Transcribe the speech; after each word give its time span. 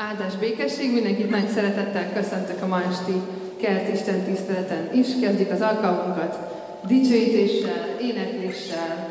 Áldás 0.00 0.36
békesség, 0.36 0.92
mindenkit 0.92 1.30
nagy 1.30 1.48
szeretettel 1.48 2.12
köszöntök 2.12 2.62
a 2.62 2.66
ma 2.66 2.82
esti 2.82 3.12
kert 3.56 3.94
Isten 3.94 4.22
tiszteleten 4.22 4.94
is. 4.94 5.06
Kezdjük 5.20 5.50
az 5.50 5.60
alkalmunkat 5.60 6.38
dicsőítéssel, 6.86 7.96
énekléssel, 8.00 9.10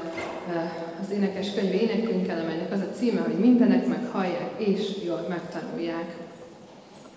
eh, 0.50 0.72
az 1.02 1.12
énekes 1.12 1.54
könyv 1.54 1.74
énekünkkel, 1.74 2.40
amelynek 2.40 2.72
az 2.72 2.80
a 2.80 2.96
címe, 2.98 3.22
hogy 3.22 3.40
mindenek 3.40 3.88
meghallják 3.88 4.50
és 4.58 4.82
jól 5.06 5.26
megtanulják. 5.30 6.16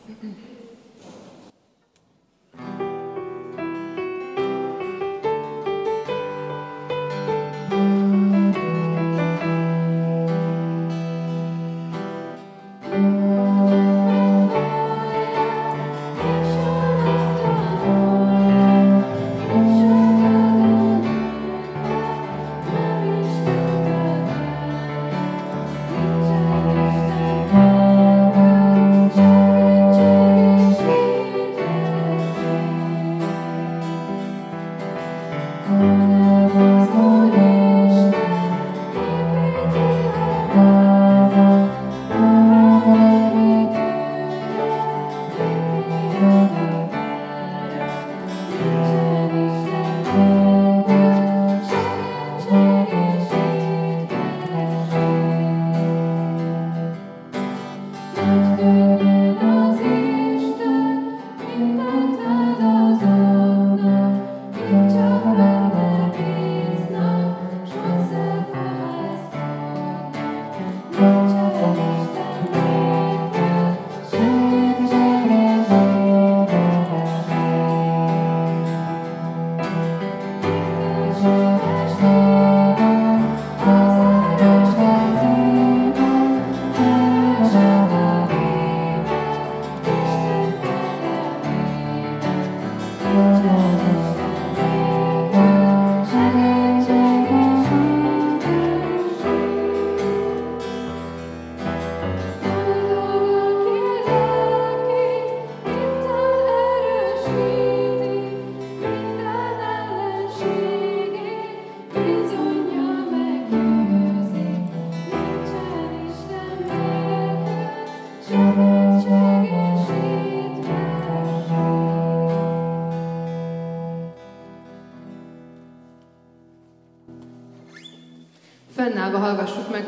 Fennállva 0.07 0.50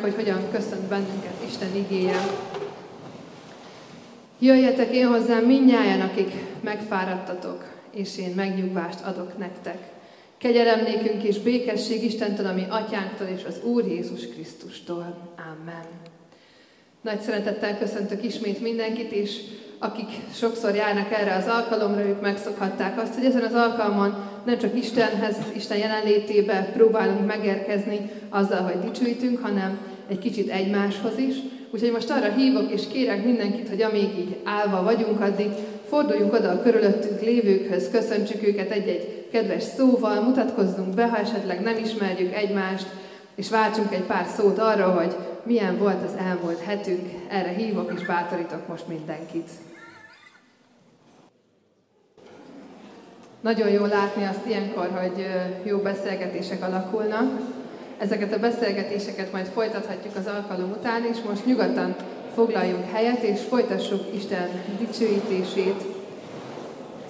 hogy 0.02 0.14
hogyan 0.14 0.50
köszönt 0.52 0.82
bennünket 0.82 1.34
Isten 1.46 1.76
igéje. 1.76 2.16
Jöjjetek 4.38 4.94
én 4.94 5.06
hozzám 5.06 5.44
minnyáján, 5.44 6.00
akik 6.00 6.32
megfáradtatok, 6.60 7.64
és 7.94 8.18
én 8.18 8.32
megnyugvást 8.34 9.00
adok 9.00 9.38
nektek. 9.38 9.78
Kegyelem 10.38 10.82
nékünk 10.82 11.22
és 11.22 11.38
békesség 11.38 12.04
Istentől, 12.04 12.46
ami 12.46 12.66
atyánktól 12.68 13.26
és 13.26 13.44
az 13.44 13.60
Úr 13.64 13.86
Jézus 13.86 14.28
Krisztustól. 14.28 15.16
Amen. 15.36 15.86
Nagy 17.00 17.20
szeretettel 17.20 17.78
köszöntök 17.78 18.24
ismét 18.24 18.60
mindenkit, 18.60 19.12
és 19.12 19.40
akik 19.78 20.08
sokszor 20.34 20.74
járnak 20.74 21.12
erre 21.12 21.34
az 21.34 21.46
alkalomra, 21.46 22.06
ők 22.06 22.20
megszokhatták 22.20 23.00
azt, 23.00 23.14
hogy 23.14 23.24
ezen 23.24 23.42
az 23.42 23.54
alkalmon 23.54 24.14
nem 24.44 24.58
csak 24.58 24.76
Istenhez, 24.78 25.36
Isten 25.54 25.78
jelenlétébe 25.78 26.70
próbálunk 26.72 27.26
megérkezni 27.26 28.10
azzal, 28.28 28.62
hogy 28.62 28.90
dicsőítünk, 28.90 29.42
hanem 29.42 29.91
egy 30.12 30.18
kicsit 30.18 30.50
egymáshoz 30.50 31.18
is. 31.18 31.34
Úgyhogy 31.70 31.92
most 31.92 32.10
arra 32.10 32.32
hívok 32.32 32.70
és 32.72 32.88
kérek 32.88 33.24
mindenkit, 33.24 33.68
hogy 33.68 33.82
amíg 33.82 34.18
így 34.18 34.36
állva 34.44 34.82
vagyunk, 34.82 35.20
addig 35.20 35.50
forduljunk 35.88 36.32
oda 36.32 36.50
a 36.50 36.62
körülöttünk 36.62 37.20
lévőkhöz, 37.20 37.90
köszöntsük 37.90 38.46
őket 38.46 38.70
egy-egy 38.70 39.28
kedves 39.32 39.62
szóval, 39.62 40.20
mutatkozzunk 40.20 40.94
be, 40.94 41.08
ha 41.08 41.16
esetleg 41.16 41.60
nem 41.60 41.76
ismerjük 41.76 42.34
egymást, 42.34 42.86
és 43.34 43.50
váltsunk 43.50 43.94
egy 43.94 44.02
pár 44.02 44.26
szót 44.36 44.58
arra, 44.58 44.90
hogy 44.90 45.16
milyen 45.42 45.78
volt 45.78 46.04
az 46.04 46.14
elmúlt 46.18 46.60
hetünk. 46.60 47.08
Erre 47.28 47.48
hívok 47.48 47.92
és 47.96 48.06
bátorítok 48.06 48.68
most 48.68 48.88
mindenkit. 48.88 49.50
Nagyon 53.40 53.68
jó 53.68 53.84
látni 53.84 54.24
azt 54.24 54.46
ilyenkor, 54.46 54.90
hogy 55.00 55.26
jó 55.62 55.78
beszélgetések 55.78 56.62
alakulnak. 56.62 57.61
Ezeket 58.02 58.32
a 58.32 58.38
beszélgetéseket 58.38 59.32
majd 59.32 59.46
folytathatjuk 59.46 60.16
az 60.16 60.26
alkalom 60.26 60.70
után, 60.70 61.04
és 61.12 61.16
most 61.28 61.46
nyugodtan 61.46 61.96
foglaljunk 62.34 62.90
helyet, 62.92 63.22
és 63.22 63.40
folytassuk 63.40 64.00
Isten 64.14 64.48
dicsőítését. 64.78 65.82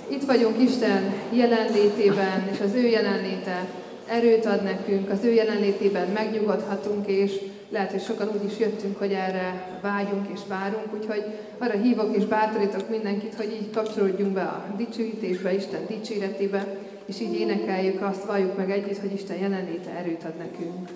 Itt 0.09 0.25
vagyunk 0.25 0.63
Isten 0.63 1.15
jelenlétében, 1.31 2.49
és 2.53 2.61
az 2.61 2.75
ő 2.75 2.87
jelenléte 2.87 3.67
erőt 4.09 4.47
ad 4.47 4.63
nekünk, 4.63 5.11
az 5.11 5.25
ő 5.25 5.33
jelenlétében 5.33 6.09
megnyugodhatunk, 6.09 7.07
és 7.07 7.41
lehet, 7.71 7.91
hogy 7.91 8.03
sokan 8.03 8.29
úgy 8.35 8.51
is 8.53 8.59
jöttünk, 8.59 8.99
hogy 8.99 9.13
erre 9.13 9.79
vágyunk 9.83 10.27
és 10.35 10.41
várunk, 10.49 10.95
úgyhogy 10.95 11.25
arra 11.59 11.79
hívok 11.79 12.17
és 12.17 12.25
bátorítok 12.25 12.89
mindenkit, 12.89 13.35
hogy 13.35 13.53
így 13.53 13.71
kapcsolódjunk 13.71 14.33
be 14.33 14.43
a 14.43 14.65
dicsőítésbe, 14.77 15.55
Isten 15.55 15.87
dicséretébe, 15.87 16.67
és 17.07 17.21
így 17.21 17.35
énekeljük 17.35 18.03
azt, 18.03 18.25
valljuk 18.25 18.57
meg 18.57 18.71
együtt, 18.71 18.99
hogy 18.99 19.13
Isten 19.13 19.39
jelenléte 19.39 19.91
erőt 19.91 20.25
ad 20.25 20.37
nekünk. 20.37 20.89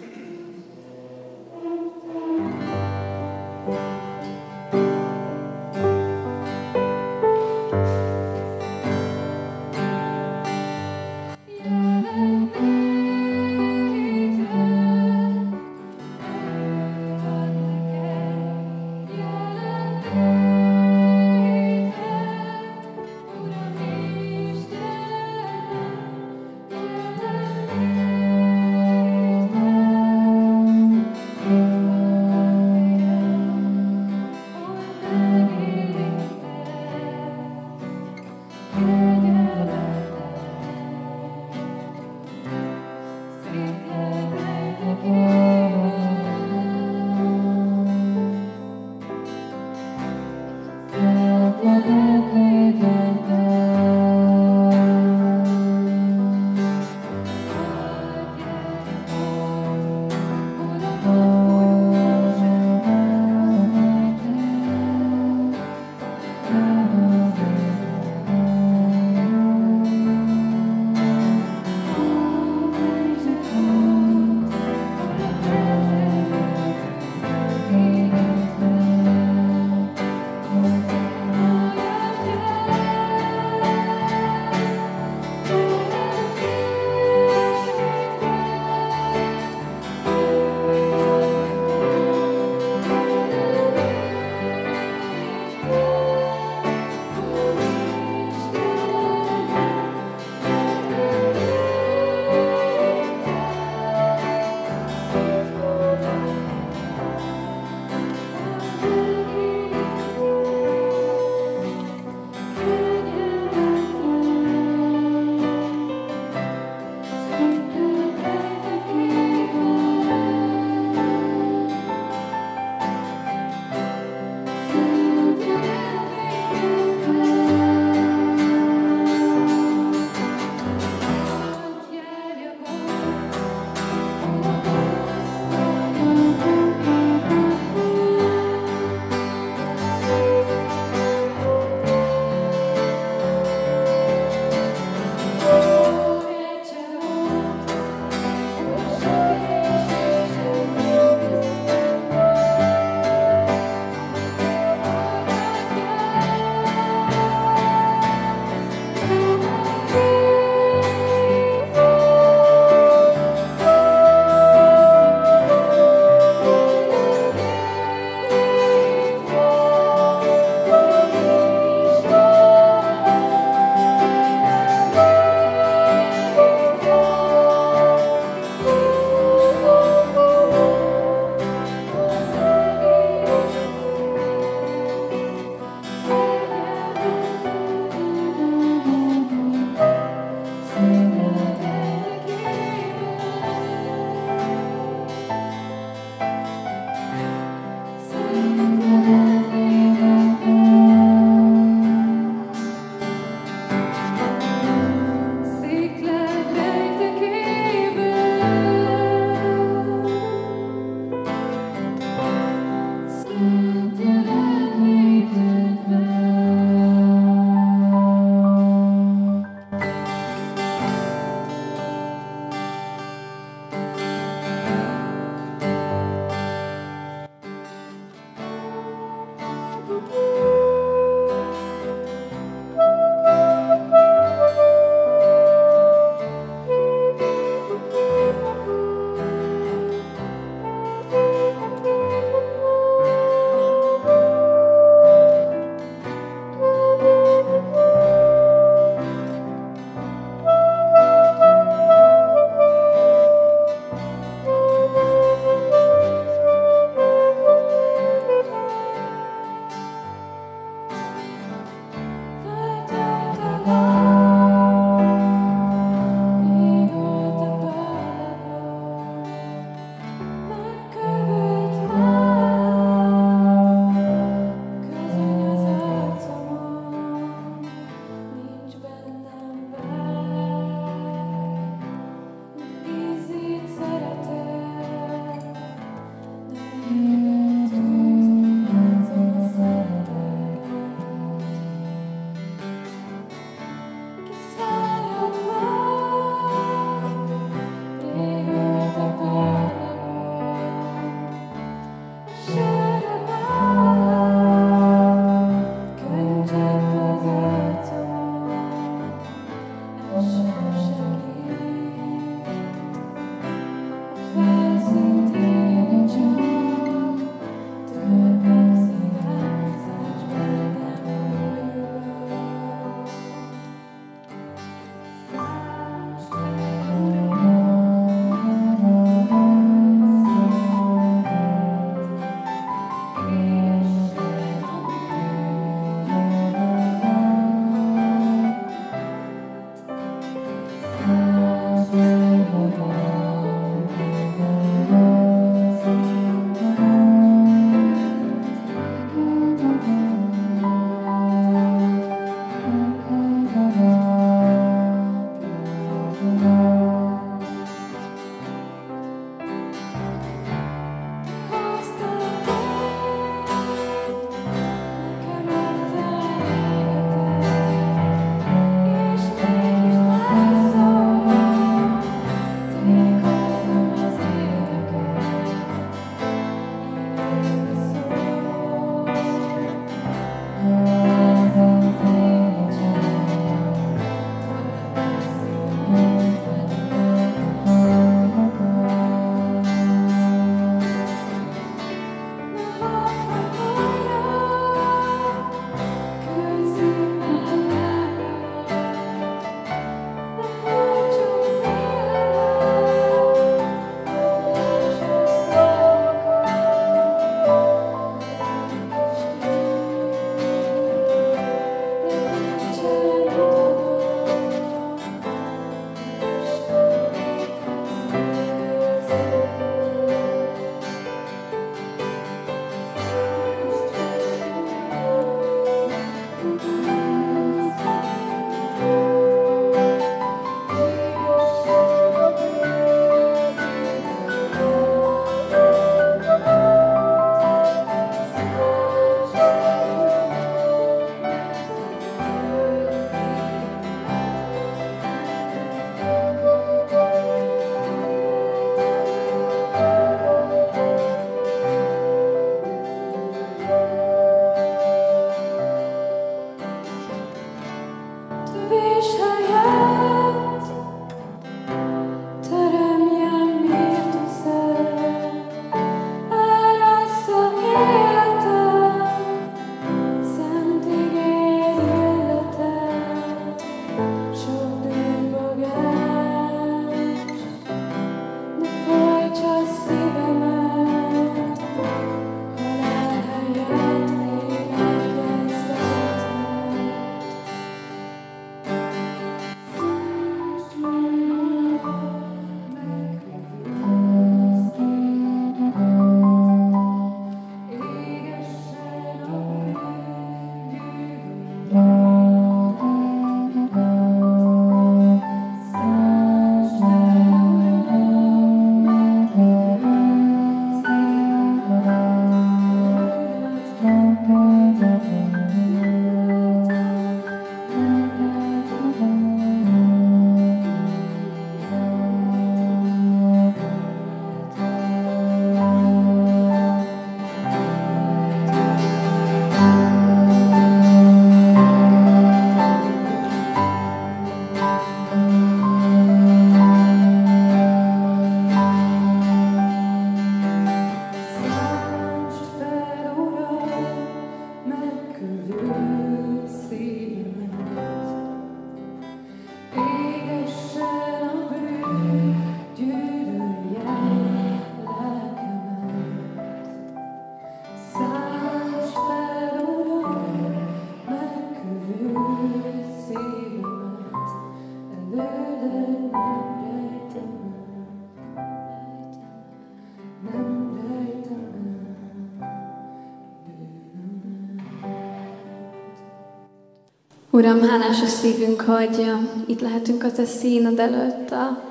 Uram, 577.47 577.69
hálás 577.69 578.03
a 578.03 578.07
szívünk, 578.07 578.61
hogy 578.61 579.13
itt 579.47 579.61
lehetünk 579.61 580.05
a 580.05 580.13
Te 580.13 580.25
színed 580.25 580.79
előtt, 580.79 581.31
a 581.31 581.63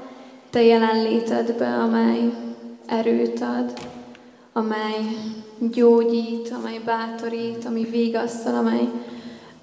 Te 0.50 0.64
jelenlétedbe, 0.64 1.68
amely 1.68 2.32
erőt 2.86 3.42
ad, 3.42 3.74
amely 4.54 5.00
gyógyít, 5.60 6.54
amely 6.60 6.80
bátorít, 6.86 7.66
ami 7.66 7.84
vigasztal, 7.84 8.56
amely 8.56 8.90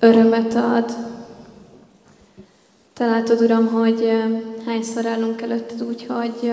örömet 0.00 0.54
ad. 0.54 0.92
Te 2.92 3.06
látod, 3.06 3.40
Uram, 3.40 3.66
hogy 3.66 4.10
hányszor 4.66 5.06
állunk 5.06 5.42
előtted 5.42 5.82
úgy, 5.82 6.06
hogy, 6.08 6.52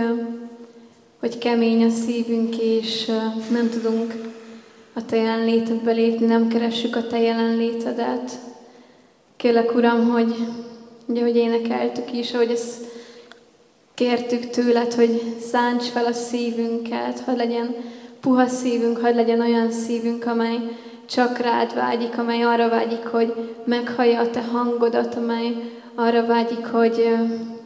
hogy 1.19 1.37
kemény 1.37 1.83
a 1.83 1.89
szívünk, 1.89 2.57
és 2.57 3.11
nem 3.51 3.69
tudunk 3.69 4.13
a 4.93 5.05
Te 5.05 5.15
jelenlétedbe 5.15 5.91
lépni, 5.91 6.25
nem 6.25 6.47
keressük 6.47 6.95
a 6.95 7.07
Te 7.07 7.19
jelenlétedet. 7.19 8.48
Kérlek, 9.39 9.75
Uram, 9.75 10.09
hogy, 10.09 10.35
ugye, 11.05 11.21
hogy 11.21 11.35
énekeltük 11.35 12.13
is, 12.13 12.31
hogy 12.31 12.51
ezt 12.51 12.85
kértük 13.93 14.49
tőled, 14.49 14.93
hogy 14.93 15.35
szánts 15.51 15.83
fel 15.83 16.05
a 16.05 16.13
szívünket, 16.13 17.19
hogy 17.19 17.35
legyen 17.35 17.75
puha 18.19 18.47
szívünk, 18.47 18.97
hogy 18.97 19.15
legyen 19.15 19.39
olyan 19.39 19.71
szívünk, 19.71 20.25
amely 20.25 20.57
csak 21.05 21.37
rád 21.37 21.75
vágyik, 21.75 22.17
amely 22.17 22.41
arra 22.41 22.69
vágyik, 22.69 23.05
hogy 23.05 23.33
meghallja 23.63 24.19
a 24.19 24.29
te 24.29 24.41
hangodat, 24.41 25.15
amely 25.15 25.55
arra 25.95 26.25
vágyik, 26.25 26.65
hogy, 26.65 27.15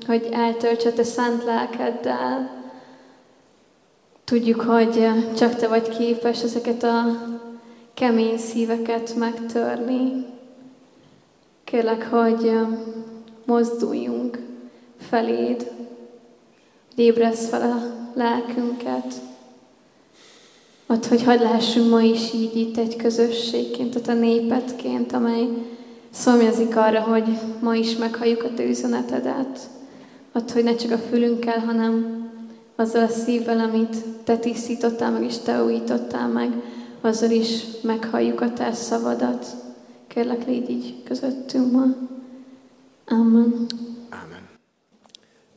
hogy 0.08 0.28
eltöltse 0.32 0.90
a 0.90 0.94
te 0.94 1.04
szent 1.04 1.44
lelkeddel. 1.44 2.64
Tudjuk, 4.24 4.62
hogy 4.62 5.08
csak 5.38 5.56
te 5.56 5.68
vagy 5.68 5.90
képes 5.90 6.44
ezeket 6.44 6.84
a 6.84 7.06
kemény 7.94 8.38
szíveket 8.38 9.16
megtörni. 9.16 10.32
Kérlek, 11.74 12.10
hogy 12.10 12.52
mozduljunk 13.46 14.40
feléd, 15.10 15.72
hogy 16.96 17.04
ébresz 17.04 17.50
fel 17.50 17.62
a 17.62 17.82
lelkünket. 18.18 19.14
Ott, 20.88 21.06
hogy 21.06 21.24
hagyd 21.24 21.42
lehessünk 21.42 21.90
ma 21.90 22.02
is 22.02 22.34
így 22.34 22.56
itt 22.56 22.78
egy 22.78 22.96
közösségként, 22.96 24.08
a 24.08 24.14
népetként, 24.14 25.14
amely 25.14 25.48
szomjazik 26.12 26.76
arra, 26.76 27.02
hogy 27.02 27.38
ma 27.62 27.76
is 27.76 27.96
meghalljuk 27.96 28.44
a 28.44 28.54
te 28.54 28.64
üzenetedet. 28.64 29.60
Ott, 30.34 30.52
hogy 30.52 30.64
ne 30.64 30.76
csak 30.76 30.92
a 30.92 30.98
fülünkkel, 30.98 31.60
hanem 31.60 32.26
azzal 32.76 33.04
a 33.04 33.08
szívvel, 33.08 33.60
amit 33.60 33.96
te 34.24 34.38
tisztítottál 34.38 35.12
meg, 35.12 35.24
és 35.24 35.38
te 35.38 35.64
újítottál 35.64 36.28
meg, 36.28 36.52
azzal 37.02 37.32
is 37.32 37.64
meghalljuk 37.82 38.42
a 38.42 38.54
te 38.54 38.74
szavadat. 38.74 39.46
Kérlek, 40.14 40.46
légy 40.46 40.70
így 40.70 41.04
közöttünk 41.04 41.72
ma. 41.72 41.84
Amen. 43.06 43.68
Amen. 44.10 44.50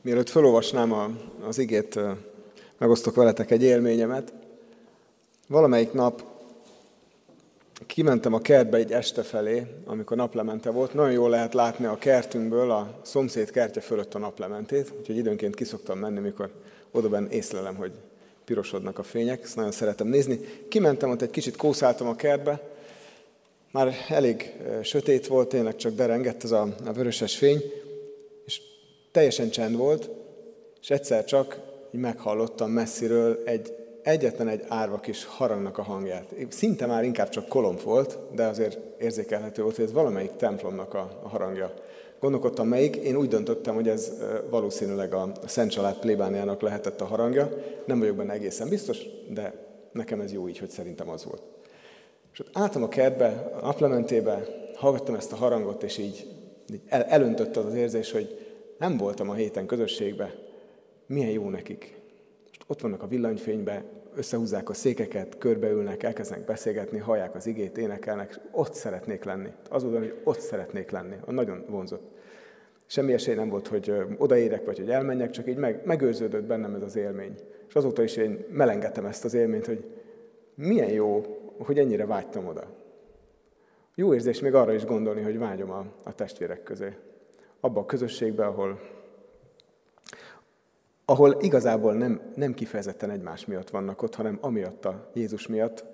Mielőtt 0.01 0.29
felolvasnám 0.29 0.91
a, 0.91 1.09
az 1.47 1.57
igét, 1.57 1.99
megosztok 2.77 3.15
veletek 3.15 3.51
egy 3.51 3.63
élményemet. 3.63 4.33
Valamelyik 5.47 5.93
nap 5.93 6.23
kimentem 7.85 8.33
a 8.33 8.39
kertbe 8.39 8.77
egy 8.77 8.91
este 8.91 9.21
felé, 9.21 9.65
amikor 9.85 10.17
naplemente 10.17 10.69
volt. 10.69 10.93
Nagyon 10.93 11.11
jól 11.11 11.29
lehet 11.29 11.53
látni 11.53 11.85
a 11.85 11.97
kertünkből 11.97 12.71
a 12.71 12.99
szomszéd 13.01 13.51
kertje 13.51 13.81
fölött 13.81 14.13
a 14.13 14.19
naplementét, 14.19 14.93
úgyhogy 14.99 15.17
időnként 15.17 15.55
kiszoktam 15.55 15.99
menni, 15.99 16.19
mikor 16.19 16.51
odaben 16.91 17.27
észlelem, 17.29 17.75
hogy 17.75 17.91
pirosodnak 18.45 18.99
a 18.99 19.03
fények, 19.03 19.43
ezt 19.43 19.55
nagyon 19.55 19.71
szeretem 19.71 20.07
nézni. 20.07 20.39
Kimentem, 20.67 21.09
ott 21.09 21.21
egy 21.21 21.29
kicsit 21.29 21.55
kószáltam 21.55 22.07
a 22.07 22.15
kertbe, 22.15 22.75
már 23.77 23.93
elég 24.09 24.53
sötét 24.81 25.27
volt, 25.27 25.49
tényleg 25.49 25.75
csak 25.75 25.95
derengett 25.95 26.43
ez 26.43 26.51
a, 26.51 26.67
a 26.85 26.91
vöröses 26.91 27.37
fény, 27.37 27.61
és 28.45 28.61
teljesen 29.11 29.49
csend 29.49 29.75
volt, 29.75 30.09
és 30.81 30.89
egyszer 30.89 31.25
csak 31.25 31.59
így 31.91 31.99
meghallottam 31.99 32.71
messziről 32.71 33.41
egy, 33.45 33.73
egyetlen 34.03 34.47
egy 34.47 34.63
árva 34.67 34.99
kis 34.99 35.25
harangnak 35.25 35.77
a 35.77 35.81
hangját. 35.81 36.35
Szinte 36.49 36.85
már 36.85 37.03
inkább 37.03 37.29
csak 37.29 37.47
kolomb 37.47 37.81
volt, 37.81 38.17
de 38.35 38.45
azért 38.45 38.79
érzékelhető 39.01 39.61
volt, 39.61 39.75
hogy 39.75 39.85
ez 39.85 39.91
valamelyik 39.91 40.35
templomnak 40.35 40.93
a, 40.93 41.19
a 41.23 41.29
harangja. 41.29 41.73
Gondolkodtam 42.19 42.67
melyik, 42.67 42.95
én 42.95 43.15
úgy 43.15 43.27
döntöttem, 43.27 43.75
hogy 43.75 43.87
ez 43.87 44.11
valószínűleg 44.49 45.13
a 45.13 45.31
Szent 45.45 45.71
Család 45.71 45.99
plébániának 45.99 46.61
lehetett 46.61 47.01
a 47.01 47.05
harangja. 47.05 47.49
Nem 47.85 47.99
vagyok 47.99 48.15
benne 48.15 48.33
egészen 48.33 48.69
biztos, 48.69 48.97
de 49.29 49.53
nekem 49.91 50.21
ez 50.21 50.33
jó 50.33 50.47
így, 50.47 50.57
hogy 50.57 50.69
szerintem 50.69 51.09
az 51.09 51.25
volt. 51.25 51.41
És 52.37 52.43
ott 52.43 52.57
álltam 52.57 52.83
a 52.83 52.87
kertbe, 52.87 53.51
a 53.61 53.65
naplementébe, 53.65 54.45
hallgattam 54.75 55.15
ezt 55.15 55.31
a 55.31 55.35
harangot, 55.35 55.83
és 55.83 55.97
így, 55.97 56.27
így 56.73 56.81
el, 56.87 57.03
elöntött 57.03 57.57
az 57.57 57.65
az 57.65 57.73
érzés, 57.73 58.11
hogy 58.11 58.47
nem 58.77 58.97
voltam 58.97 59.29
a 59.29 59.33
héten 59.33 59.65
közösségbe, 59.65 60.35
milyen 61.05 61.29
jó 61.29 61.49
nekik. 61.49 61.99
Most 62.45 62.63
ott 62.67 62.81
vannak 62.81 63.03
a 63.03 63.07
villanyfénybe, 63.07 63.83
összehúzzák 64.15 64.69
a 64.69 64.73
székeket, 64.73 65.37
körbeülnek, 65.37 66.03
elkezdenek 66.03 66.45
beszélgetni, 66.45 66.97
hallják 66.97 67.35
az 67.35 67.45
igét, 67.45 67.77
énekelnek, 67.77 68.39
ott 68.51 68.73
szeretnék 68.73 69.23
lenni. 69.23 69.49
Az 69.69 69.83
oda, 69.83 69.97
hogy 69.97 70.13
ott 70.23 70.39
szeretnék 70.39 70.91
lenni. 70.91 71.15
A 71.25 71.31
nagyon 71.31 71.65
vonzott. 71.69 72.11
Semmi 72.85 73.13
esély 73.13 73.35
nem 73.35 73.49
volt, 73.49 73.67
hogy 73.67 73.93
odaérek, 74.17 74.65
vagy 74.65 74.77
hogy 74.77 74.89
elmenjek, 74.89 75.29
csak 75.29 75.49
így 75.49 75.57
meg, 75.57 75.81
megőrződött 75.85 76.43
bennem 76.43 76.75
ez 76.75 76.81
az 76.81 76.95
élmény. 76.95 77.35
És 77.67 77.73
azóta 77.75 78.03
is 78.03 78.15
én 78.15 78.45
melengettem 78.49 79.05
ezt 79.05 79.25
az 79.25 79.33
élményt, 79.33 79.65
hogy 79.65 79.85
milyen 80.55 80.89
jó 80.89 81.21
hogy 81.59 81.79
ennyire 81.79 82.05
vágytam 82.05 82.47
oda. 82.47 82.63
Jó 83.95 84.13
érzés 84.13 84.39
még 84.39 84.53
arra 84.53 84.73
is 84.73 84.85
gondolni, 84.85 85.21
hogy 85.21 85.37
vágyom 85.37 85.71
a, 85.71 85.85
a 86.03 86.15
testvérek 86.15 86.63
közé. 86.63 86.97
Abba 87.59 87.79
a 87.79 87.85
közösségbe, 87.85 88.45
ahol, 88.45 88.79
ahol 91.05 91.37
igazából 91.39 91.93
nem, 91.93 92.21
nem 92.35 92.53
kifejezetten 92.53 93.09
egymás 93.09 93.45
miatt 93.45 93.69
vannak 93.69 94.01
ott, 94.01 94.15
hanem 94.15 94.37
amiatt 94.41 94.85
a 94.85 95.09
Jézus 95.13 95.47
miatt, 95.47 95.85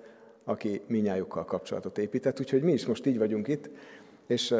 aki 0.44 0.80
minnyájukkal 0.86 1.44
kapcsolatot 1.44 1.98
épített. 1.98 2.40
Úgyhogy 2.40 2.62
mi 2.62 2.72
is 2.72 2.86
most 2.86 3.06
így 3.06 3.18
vagyunk 3.18 3.48
itt, 3.48 3.70
és 4.26 4.54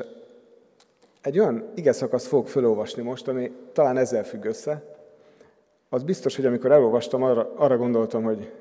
egy 1.20 1.38
olyan 1.38 1.70
ige 1.74 1.92
szakaszt 1.92 2.26
fogok 2.26 2.48
felolvasni 2.48 3.02
most, 3.02 3.28
ami 3.28 3.52
talán 3.72 3.96
ezzel 3.96 4.24
függ 4.24 4.44
össze. 4.44 4.96
Az 5.88 6.02
biztos, 6.02 6.36
hogy 6.36 6.46
amikor 6.46 6.72
elolvastam, 6.72 7.22
arra, 7.22 7.52
arra 7.56 7.76
gondoltam, 7.76 8.22
hogy 8.22 8.52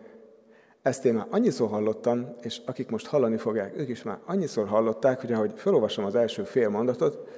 ezt 0.83 1.05
én 1.05 1.13
már 1.13 1.27
annyiszor 1.29 1.69
hallottam, 1.69 2.35
és 2.41 2.61
akik 2.65 2.89
most 2.89 3.07
hallani 3.07 3.37
fogják, 3.37 3.77
ők 3.77 3.89
is 3.89 4.03
már 4.03 4.19
annyiszor 4.25 4.67
hallották, 4.67 5.21
hogy 5.21 5.31
ahogy 5.31 5.51
felolvasom 5.55 6.05
az 6.05 6.15
első 6.15 6.43
fél 6.43 6.69
mondatot, 6.69 7.29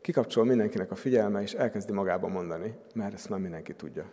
kikapcsol 0.00 0.44
mindenkinek 0.44 0.90
a 0.90 0.94
figyelme, 0.94 1.42
és 1.42 1.54
elkezdi 1.54 1.92
magába 1.92 2.28
mondani, 2.28 2.74
mert 2.94 3.14
ezt 3.14 3.28
már 3.28 3.40
mindenki 3.40 3.74
tudja. 3.74 4.08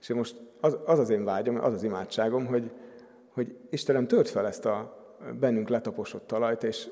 És 0.00 0.08
én 0.08 0.16
most 0.16 0.36
az 0.60 0.78
az, 0.84 0.98
az 0.98 1.10
én 1.10 1.24
vágyom, 1.24 1.60
az 1.64 1.72
az 1.72 1.82
imádságom, 1.82 2.46
hogy, 2.46 2.70
hogy 3.32 3.56
Istenem 3.70 4.06
tört 4.06 4.28
fel 4.28 4.46
ezt 4.46 4.64
a 4.64 4.98
bennünk 5.40 5.68
letaposott 5.68 6.26
talajt, 6.26 6.62
és 6.62 6.88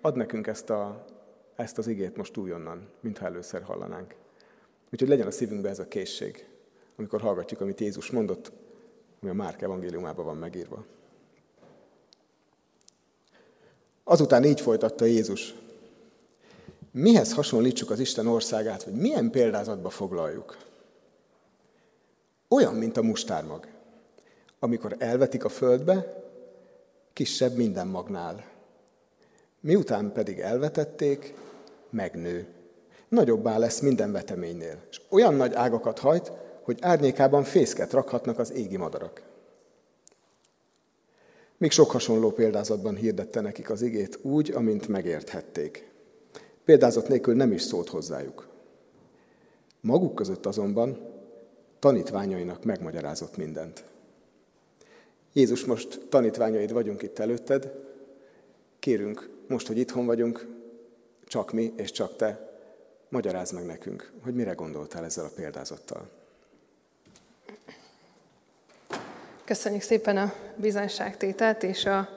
ad 0.00 0.16
nekünk 0.16 0.46
ezt, 0.46 0.70
a, 0.70 1.04
ezt 1.56 1.78
az 1.78 1.86
igét 1.86 2.16
most 2.16 2.36
újonnan, 2.36 2.88
mintha 3.00 3.26
először 3.26 3.62
hallanánk. 3.62 4.14
Úgyhogy 4.92 5.08
legyen 5.08 5.26
a 5.26 5.30
szívünkbe 5.30 5.68
ez 5.68 5.78
a 5.78 5.88
készség, 5.88 6.48
amikor 6.96 7.20
hallgatjuk, 7.20 7.60
amit 7.60 7.80
Jézus 7.80 8.10
mondott, 8.10 8.52
ami 9.20 9.30
a 9.30 9.34
Márk 9.34 9.62
evangéliumában 9.62 10.24
van 10.24 10.36
megírva. 10.36 10.84
Azután 14.04 14.44
így 14.44 14.60
folytatta 14.60 15.04
Jézus. 15.04 15.54
Mihez 16.90 17.32
hasonlítsuk 17.32 17.90
az 17.90 17.98
Isten 17.98 18.26
országát, 18.26 18.84
vagy 18.84 18.94
milyen 18.94 19.30
példázatba 19.30 19.90
foglaljuk? 19.90 20.56
Olyan, 22.48 22.74
mint 22.74 22.96
a 22.96 23.02
mustármag. 23.02 23.66
Amikor 24.58 24.96
elvetik 24.98 25.44
a 25.44 25.48
földbe, 25.48 26.24
kisebb 27.12 27.56
minden 27.56 27.86
magnál. 27.86 28.44
Miután 29.60 30.12
pedig 30.12 30.38
elvetették, 30.38 31.34
megnő. 31.90 32.46
Nagyobbá 33.08 33.58
lesz 33.58 33.80
minden 33.80 34.12
veteménynél, 34.12 34.82
és 34.90 35.00
olyan 35.08 35.34
nagy 35.34 35.54
ágakat 35.54 35.98
hajt, 35.98 36.32
hogy 36.66 36.78
árnyékában 36.80 37.42
fészket 37.42 37.92
rakhatnak 37.92 38.38
az 38.38 38.52
égi 38.52 38.76
madarak. 38.76 39.22
Még 41.56 41.70
sok 41.70 41.90
hasonló 41.90 42.30
példázatban 42.30 42.94
hirdette 42.94 43.40
nekik 43.40 43.70
az 43.70 43.82
igét 43.82 44.18
úgy, 44.22 44.50
amint 44.50 44.88
megérthették. 44.88 45.90
Példázat 46.64 47.08
nélkül 47.08 47.34
nem 47.34 47.52
is 47.52 47.62
szólt 47.62 47.88
hozzájuk. 47.88 48.48
Maguk 49.80 50.14
között 50.14 50.46
azonban 50.46 51.12
tanítványainak 51.78 52.64
megmagyarázott 52.64 53.36
mindent. 53.36 53.84
Jézus, 55.32 55.64
most 55.64 56.06
tanítványaid 56.08 56.72
vagyunk 56.72 57.02
itt 57.02 57.18
előtted, 57.18 57.72
kérünk 58.78 59.30
most, 59.48 59.66
hogy 59.66 59.78
itthon 59.78 60.06
vagyunk, 60.06 60.46
csak 61.26 61.52
mi 61.52 61.72
és 61.76 61.90
csak 61.90 62.16
te, 62.16 62.58
magyarázd 63.08 63.54
meg 63.54 63.66
nekünk, 63.66 64.12
hogy 64.22 64.34
mire 64.34 64.52
gondoltál 64.52 65.04
ezzel 65.04 65.24
a 65.24 65.32
példázattal. 65.34 66.24
Köszönjük 69.46 69.82
szépen 69.82 70.16
a 70.16 70.32
bizonyságtételt 70.56 71.62
és 71.62 71.84
a, 71.84 72.08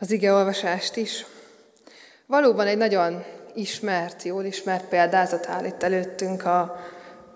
az 0.00 0.10
igeolvasást 0.10 0.96
is. 0.96 1.26
Valóban 2.26 2.66
egy 2.66 2.76
nagyon 2.76 3.24
ismert, 3.54 4.22
jól 4.22 4.44
ismert 4.44 4.84
példázat 4.84 5.46
áll 5.46 5.64
itt 5.64 5.82
előttünk 5.82 6.44
a, 6.44 6.60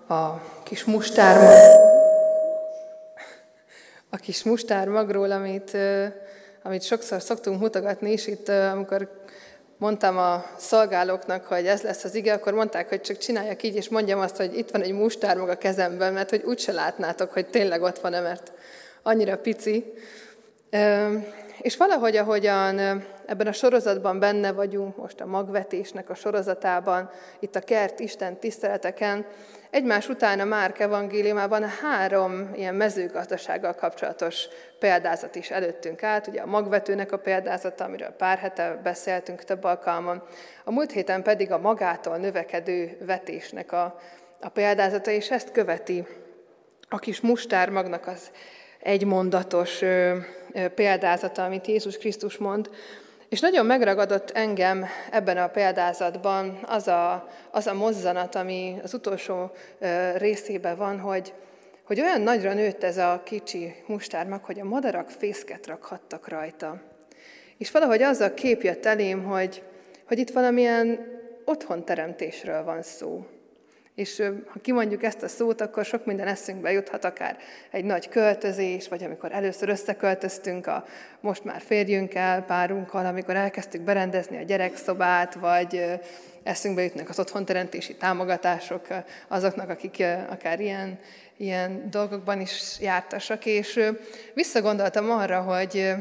a 0.08 0.42
kis 0.62 0.84
mustármag, 0.84 1.52
a 4.10 4.16
kis 4.16 4.42
mustármagról, 4.42 5.30
amit, 5.30 5.76
amit 6.62 6.82
sokszor 6.82 7.22
szoktunk 7.22 7.60
mutogatni, 7.60 8.10
és 8.10 8.26
itt 8.26 8.48
amikor 8.48 9.24
mondtam 9.76 10.18
a 10.18 10.44
szolgálóknak, 10.56 11.44
hogy 11.44 11.66
ez 11.66 11.82
lesz 11.82 12.04
az 12.04 12.14
ige, 12.14 12.32
akkor 12.32 12.52
mondták, 12.52 12.88
hogy 12.88 13.00
csak 13.00 13.18
csináljak 13.18 13.62
így, 13.62 13.76
és 13.76 13.88
mondjam 13.88 14.20
azt, 14.20 14.36
hogy 14.36 14.58
itt 14.58 14.70
van 14.70 14.82
egy 14.82 14.92
mustármag 14.92 15.48
a 15.48 15.58
kezemben, 15.58 16.12
mert 16.12 16.30
hogy 16.30 16.42
úgyse 16.44 16.72
látnátok, 16.72 17.32
hogy 17.32 17.46
tényleg 17.46 17.82
ott 17.82 17.98
van-e, 17.98 18.20
mert 18.20 18.52
annyira 19.02 19.38
pici. 19.38 19.92
És 21.60 21.76
valahogy, 21.76 22.16
ahogyan 22.16 22.78
ebben 23.26 23.46
a 23.46 23.52
sorozatban 23.52 24.18
benne 24.18 24.52
vagyunk, 24.52 24.96
most 24.96 25.20
a 25.20 25.26
magvetésnek 25.26 26.10
a 26.10 26.14
sorozatában, 26.14 27.10
itt 27.38 27.56
a 27.56 27.60
kert 27.60 28.00
Isten 28.00 28.38
tiszteleteken, 28.38 29.26
egymás 29.70 30.08
után 30.08 30.40
a 30.40 30.44
Márk 30.44 30.78
evangéliumában 30.78 31.64
három 31.68 32.50
ilyen 32.54 32.74
mezőgazdasággal 32.74 33.74
kapcsolatos 33.74 34.48
példázat 34.78 35.34
is 35.34 35.50
előttünk 35.50 36.02
át. 36.02 36.26
Ugye 36.26 36.40
a 36.40 36.46
magvetőnek 36.46 37.12
a 37.12 37.18
példázata, 37.18 37.84
amiről 37.84 38.10
pár 38.10 38.38
hete 38.38 38.80
beszéltünk 38.82 39.44
több 39.44 39.64
alkalmon. 39.64 40.22
A 40.64 40.70
múlt 40.70 40.92
héten 40.92 41.22
pedig 41.22 41.52
a 41.52 41.58
magától 41.58 42.16
növekedő 42.16 42.96
vetésnek 43.06 43.72
a, 43.72 44.00
a 44.40 44.48
példázata, 44.48 45.10
és 45.10 45.30
ezt 45.30 45.52
követi 45.52 46.06
a 46.88 46.98
kis 46.98 47.20
mustármagnak 47.20 48.06
az 48.06 48.30
egymondatos 48.82 49.82
példázata, 50.74 51.44
amit 51.44 51.66
Jézus 51.66 51.98
Krisztus 51.98 52.36
mond. 52.36 52.70
És 53.28 53.40
nagyon 53.40 53.66
megragadott 53.66 54.30
engem 54.30 54.86
ebben 55.10 55.36
a 55.36 55.48
példázatban 55.48 56.58
az 56.66 56.88
a, 56.88 57.28
az 57.50 57.66
a 57.66 57.74
mozzanat, 57.74 58.34
ami 58.34 58.76
az 58.82 58.94
utolsó 58.94 59.50
részében 60.16 60.76
van, 60.76 60.98
hogy, 61.00 61.34
hogy 61.84 62.00
olyan 62.00 62.20
nagyra 62.20 62.52
nőtt 62.52 62.82
ez 62.82 62.96
a 62.96 63.20
kicsi 63.24 63.74
mustármag, 63.86 64.44
hogy 64.44 64.60
a 64.60 64.64
madarak 64.64 65.10
fészket 65.10 65.66
rakhattak 65.66 66.28
rajta. 66.28 66.80
És 67.58 67.70
valahogy 67.70 68.02
az 68.02 68.20
a 68.20 68.34
kép 68.34 68.62
jött 68.62 68.86
elém, 68.86 69.24
hogy, 69.24 69.62
hogy 70.06 70.18
itt 70.18 70.30
valamilyen 70.30 71.06
otthonteremtésről 71.44 72.64
van 72.64 72.82
szó. 72.82 73.26
És 73.94 74.22
ha 74.46 74.60
kimondjuk 74.60 75.02
ezt 75.02 75.22
a 75.22 75.28
szót, 75.28 75.60
akkor 75.60 75.84
sok 75.84 76.04
minden 76.04 76.26
eszünkbe 76.26 76.72
juthat, 76.72 77.04
akár 77.04 77.36
egy 77.70 77.84
nagy 77.84 78.08
költözés, 78.08 78.88
vagy 78.88 79.04
amikor 79.04 79.32
először 79.32 79.68
összeköltöztünk 79.68 80.66
a 80.66 80.84
most 81.20 81.44
már 81.44 81.60
férjünkkel, 81.60 82.42
párunkkal, 82.42 83.06
amikor 83.06 83.36
elkezdtük 83.36 83.80
berendezni 83.80 84.36
a 84.36 84.42
gyerekszobát, 84.42 85.34
vagy 85.34 85.84
eszünkbe 86.42 86.82
jutnak 86.82 87.08
az 87.08 87.18
otthonteremtési 87.18 87.94
támogatások 87.94 88.86
azoknak, 89.28 89.68
akik 89.68 90.04
akár 90.28 90.60
ilyen, 90.60 90.98
ilyen 91.36 91.90
dolgokban 91.90 92.40
is 92.40 92.80
jártasak. 92.80 93.46
És 93.46 93.80
visszagondoltam 94.34 95.10
arra, 95.10 95.40
hogy, 95.40 95.92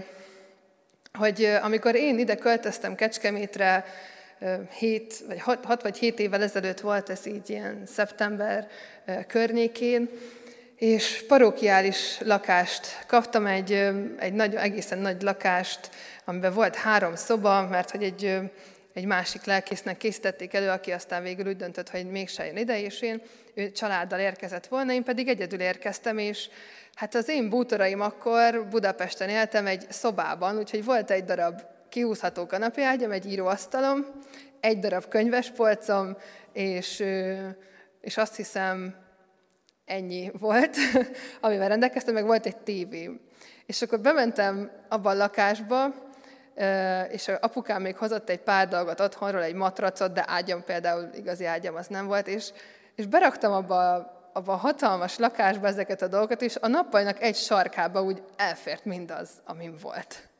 hogy 1.14 1.44
amikor 1.62 1.96
én 1.96 2.20
ide 2.20 2.36
költöztem 2.36 2.96
Kecskemétre, 2.96 3.86
hét, 4.78 5.24
vagy 5.28 5.40
hat, 5.40 5.66
hat 5.66 5.82
vagy 5.82 5.98
hét 5.98 6.20
évvel 6.20 6.42
ezelőtt 6.42 6.80
volt 6.80 7.10
ez 7.10 7.26
így 7.26 7.50
ilyen 7.50 7.84
szeptember 7.86 8.68
környékén, 9.28 10.10
és 10.76 11.24
parókiális 11.28 12.20
lakást 12.20 13.06
kaptam, 13.08 13.46
egy, 13.46 13.72
egy 14.18 14.34
nagy, 14.34 14.56
egészen 14.56 15.00
nagy 15.00 15.22
lakást, 15.22 15.90
amiben 16.26 16.54
volt 16.54 16.76
három 16.76 17.16
szoba, 17.16 17.68
mert 17.68 17.92
hogy 17.92 18.04
egy, 18.04 18.40
egy 18.94 19.06
másik 19.06 19.44
lelkésznek 19.44 19.98
készítették 19.98 20.54
elő, 20.54 20.70
aki 20.70 20.92
aztán 20.92 21.24
végül 21.24 21.48
úgy 21.48 21.56
döntött, 21.56 21.90
hogy 21.90 22.06
mégse 22.06 22.46
jön 22.46 22.58
ide, 22.58 22.82
és 22.82 23.02
én 23.02 23.22
ő 23.54 23.72
családdal 23.72 24.20
érkezett 24.20 24.68
volna, 24.68 24.94
én 24.94 25.04
pedig 25.04 25.28
egyedül 25.28 25.60
érkeztem, 25.60 26.18
és 26.18 26.50
hát 26.96 27.16
az 27.16 27.30
én 27.30 27.50
bútoraim 27.50 28.02
akkor 28.02 28.68
Budapesten 28.70 29.30
éltem 29.30 29.66
egy 29.66 29.86
szobában, 29.90 30.58
úgyhogy 30.58 30.86
volt 30.86 31.12
egy 31.12 31.24
darab 31.24 31.62
kihúzható 31.92 32.46
kanapéágyam, 32.46 33.12
egy 33.12 33.26
íróasztalom, 33.26 34.06
egy 34.60 34.80
darab 34.80 35.08
könyvespolcom, 35.08 36.18
és, 36.54 37.04
és 38.02 38.18
azt 38.18 38.36
hiszem 38.36 38.96
ennyi 39.86 40.32
volt, 40.40 40.78
amivel 41.42 41.68
rendelkeztem, 41.68 42.14
meg 42.14 42.26
volt 42.26 42.46
egy 42.46 42.58
tévém. 42.58 43.22
És 43.66 43.82
akkor 43.82 44.00
bementem 44.00 44.72
abba 44.90 45.10
a 45.10 45.14
lakásba, 45.14 45.94
és 47.10 47.28
apukám 47.28 47.82
még 47.82 47.98
hozott 47.98 48.30
egy 48.30 48.42
pár 48.42 48.68
dolgot 48.68 49.00
otthonról, 49.00 49.44
egy 49.44 49.54
matracot, 49.54 50.14
de 50.14 50.24
ágyam 50.28 50.64
például, 50.64 51.10
igazi 51.14 51.46
ágyam 51.46 51.76
az 51.76 51.88
nem 51.88 52.08
volt, 52.08 52.28
és, 52.28 52.52
és 52.96 53.06
beraktam 53.06 53.52
abba, 53.52 53.96
abba 54.34 54.54
a 54.54 54.56
hatalmas 54.56 55.18
lakásba 55.18 55.68
ezeket 55.68 56.02
a 56.02 56.08
dolgokat, 56.08 56.42
és 56.42 56.56
a 56.62 56.68
nappajnak 56.68 57.22
egy 57.22 57.36
sarkába 57.36 58.04
úgy 58.04 58.24
elfért 58.36 58.86
mindaz, 58.86 59.30
amin 59.46 59.76
volt. 59.82 60.31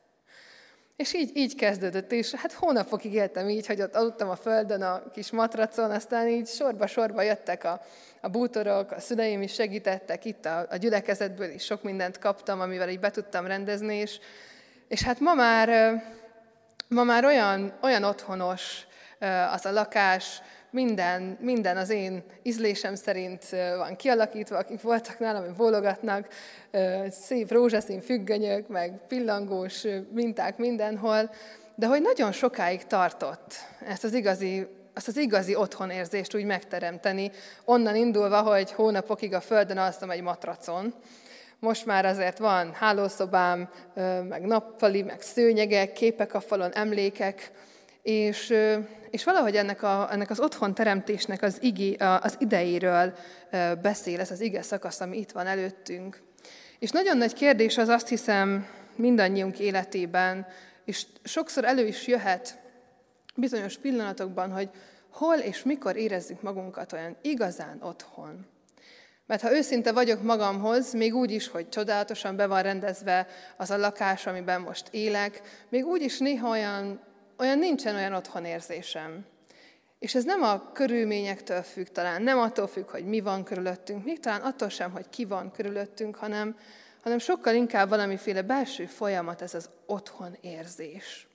És 1.02 1.14
így, 1.14 1.38
így 1.38 1.56
kezdődött, 1.56 2.12
és 2.12 2.34
hát 2.34 2.54
hónapokig 2.54 3.14
éltem 3.14 3.50
így, 3.50 3.68
hogy 3.68 3.82
ott 3.82 3.96
aludtam 3.96 4.30
a 4.30 4.36
földön 4.36 4.82
a 4.82 5.04
kis 5.12 5.32
matracon, 5.32 5.92
aztán 5.92 6.28
így 6.28 6.48
sorba-sorba 6.48 7.22
jöttek 7.22 7.64
a, 7.64 7.82
a 8.22 8.30
bútorok, 8.30 8.92
a 8.92 9.00
szüleim 9.00 9.42
is 9.42 9.54
segítettek, 9.54 10.26
itt 10.26 10.46
a, 10.46 10.68
a 10.70 10.76
gyülekezetből 10.76 11.50
is 11.50 11.64
sok 11.64 11.84
mindent 11.84 12.20
kaptam, 12.20 12.60
amivel 12.60 12.90
így 12.90 13.00
be 13.00 13.12
tudtam 13.12 13.46
rendezni, 13.46 13.96
és, 13.96 14.20
és 14.88 15.02
hát 15.02 15.20
ma 15.20 15.34
már, 15.34 16.02
ma 16.88 17.04
már 17.04 17.26
olyan, 17.26 17.74
olyan 17.82 18.04
otthonos 18.04 18.86
az 19.52 19.66
a 19.66 19.72
lakás, 19.72 20.42
minden, 20.72 21.38
minden 21.42 21.78
az 21.78 21.90
én 21.90 22.24
ízlésem 22.44 22.96
szerint 22.96 23.50
van 23.78 23.96
kialakítva, 23.96 24.58
akik 24.58 24.82
voltak 24.82 25.20
nálam, 25.20 25.44
hogy 25.44 25.54
bólogatnak, 25.54 26.28
szép 27.10 27.52
rózsaszín 27.52 28.02
függönyök, 28.02 28.68
meg 28.68 29.00
pillangós 29.08 29.86
minták 30.12 30.58
mindenhol, 30.58 31.30
de 31.76 31.88
hogy 31.88 32.02
nagyon 32.02 32.32
sokáig 32.32 32.84
tartott 32.84 33.54
ezt 33.88 34.04
az 34.04 34.14
igazi 34.14 34.68
azt 34.94 35.08
az 35.08 35.18
igazi 35.18 35.56
otthonérzést 35.56 36.36
úgy 36.36 36.44
megteremteni, 36.44 37.32
onnan 37.66 37.96
indulva, 37.96 38.42
hogy 38.42 38.72
hónapokig 38.72 39.34
a 39.34 39.42
földön 39.42 39.78
alszom 39.78 40.10
egy 40.10 40.22
matracon. 40.22 40.94
Most 41.60 41.86
már 41.86 42.06
azért 42.06 42.38
van 42.38 42.74
hálószobám, 42.74 43.70
meg 44.30 44.42
nappali, 44.42 45.02
meg 45.02 45.22
szőnyegek, 45.22 45.94
képek 45.94 46.34
a 46.34 46.40
falon, 46.40 46.74
emlékek, 46.74 47.52
és, 48.02 48.54
és 49.10 49.24
valahogy 49.24 49.56
ennek, 49.56 49.84
a, 49.84 50.08
ennek 50.12 50.30
az 50.30 50.40
otthon 50.40 50.74
teremtésnek 50.74 51.42
az, 51.42 51.58
igi, 51.62 51.94
az 51.94 52.36
idejéről 52.40 53.14
beszél 53.82 54.20
ez 54.20 54.32
az 54.32 54.42
ige 54.42 54.62
szakasz, 54.62 55.00
ami 55.02 55.18
itt 55.18 55.32
van 55.32 55.48
előttünk. 55.48 56.22
És 56.80 56.92
nagyon 56.92 57.18
nagy 57.18 57.34
kérdés 57.34 57.78
az 57.78 57.88
azt 57.88 58.08
hiszem 58.08 58.68
mindannyiunk 58.96 59.60
életében, 59.60 60.48
és 60.86 61.06
sokszor 61.24 61.66
elő 61.66 61.88
is 61.88 62.08
jöhet 62.08 62.60
bizonyos 63.36 63.78
pillanatokban, 63.78 64.52
hogy 64.52 64.70
hol 65.12 65.36
és 65.36 65.64
mikor 65.64 65.96
érezzük 65.96 66.42
magunkat 66.42 66.94
olyan 66.94 67.18
igazán 67.22 67.82
otthon. 67.82 68.46
Mert 69.26 69.42
ha 69.42 69.56
őszinte 69.56 69.92
vagyok 69.92 70.22
magamhoz, 70.22 70.94
még 70.94 71.16
úgy 71.16 71.32
is, 71.32 71.48
hogy 71.48 71.70
csodálatosan 71.70 72.36
be 72.36 72.48
van 72.48 72.62
rendezve 72.62 73.28
az 73.58 73.72
a 73.72 73.78
lakás, 73.78 74.28
amiben 74.28 74.62
most 74.62 74.88
élek, 74.92 75.42
még 75.70 75.86
úgy 75.86 76.02
is 76.02 76.18
néha 76.18 76.50
olyan 76.50 77.02
olyan 77.42 77.60
nincsen 77.60 77.96
olyan 77.96 78.14
otthonérzésem. 78.14 79.26
És 80.00 80.16
ez 80.16 80.24
nem 80.24 80.44
a 80.44 80.72
körülményektől 80.72 81.62
függ 81.62 81.88
talán, 81.88 82.22
nem 82.22 82.40
attól 82.40 82.68
függ, 82.68 82.90
hogy 82.90 83.06
mi 83.06 83.20
van 83.20 83.44
körülöttünk, 83.44 84.06
még 84.06 84.20
talán 84.20 84.42
attól 84.42 84.70
sem, 84.70 84.92
hogy 84.92 85.10
ki 85.10 85.26
van 85.26 85.52
körülöttünk, 85.52 86.16
hanem, 86.16 86.58
hanem 87.04 87.18
sokkal 87.18 87.56
inkább 87.56 87.90
valamiféle 87.90 88.42
belső 88.42 88.86
folyamat 88.86 89.42
ez 89.42 89.54
az 89.54 89.70
otthonérzés. 89.86 91.28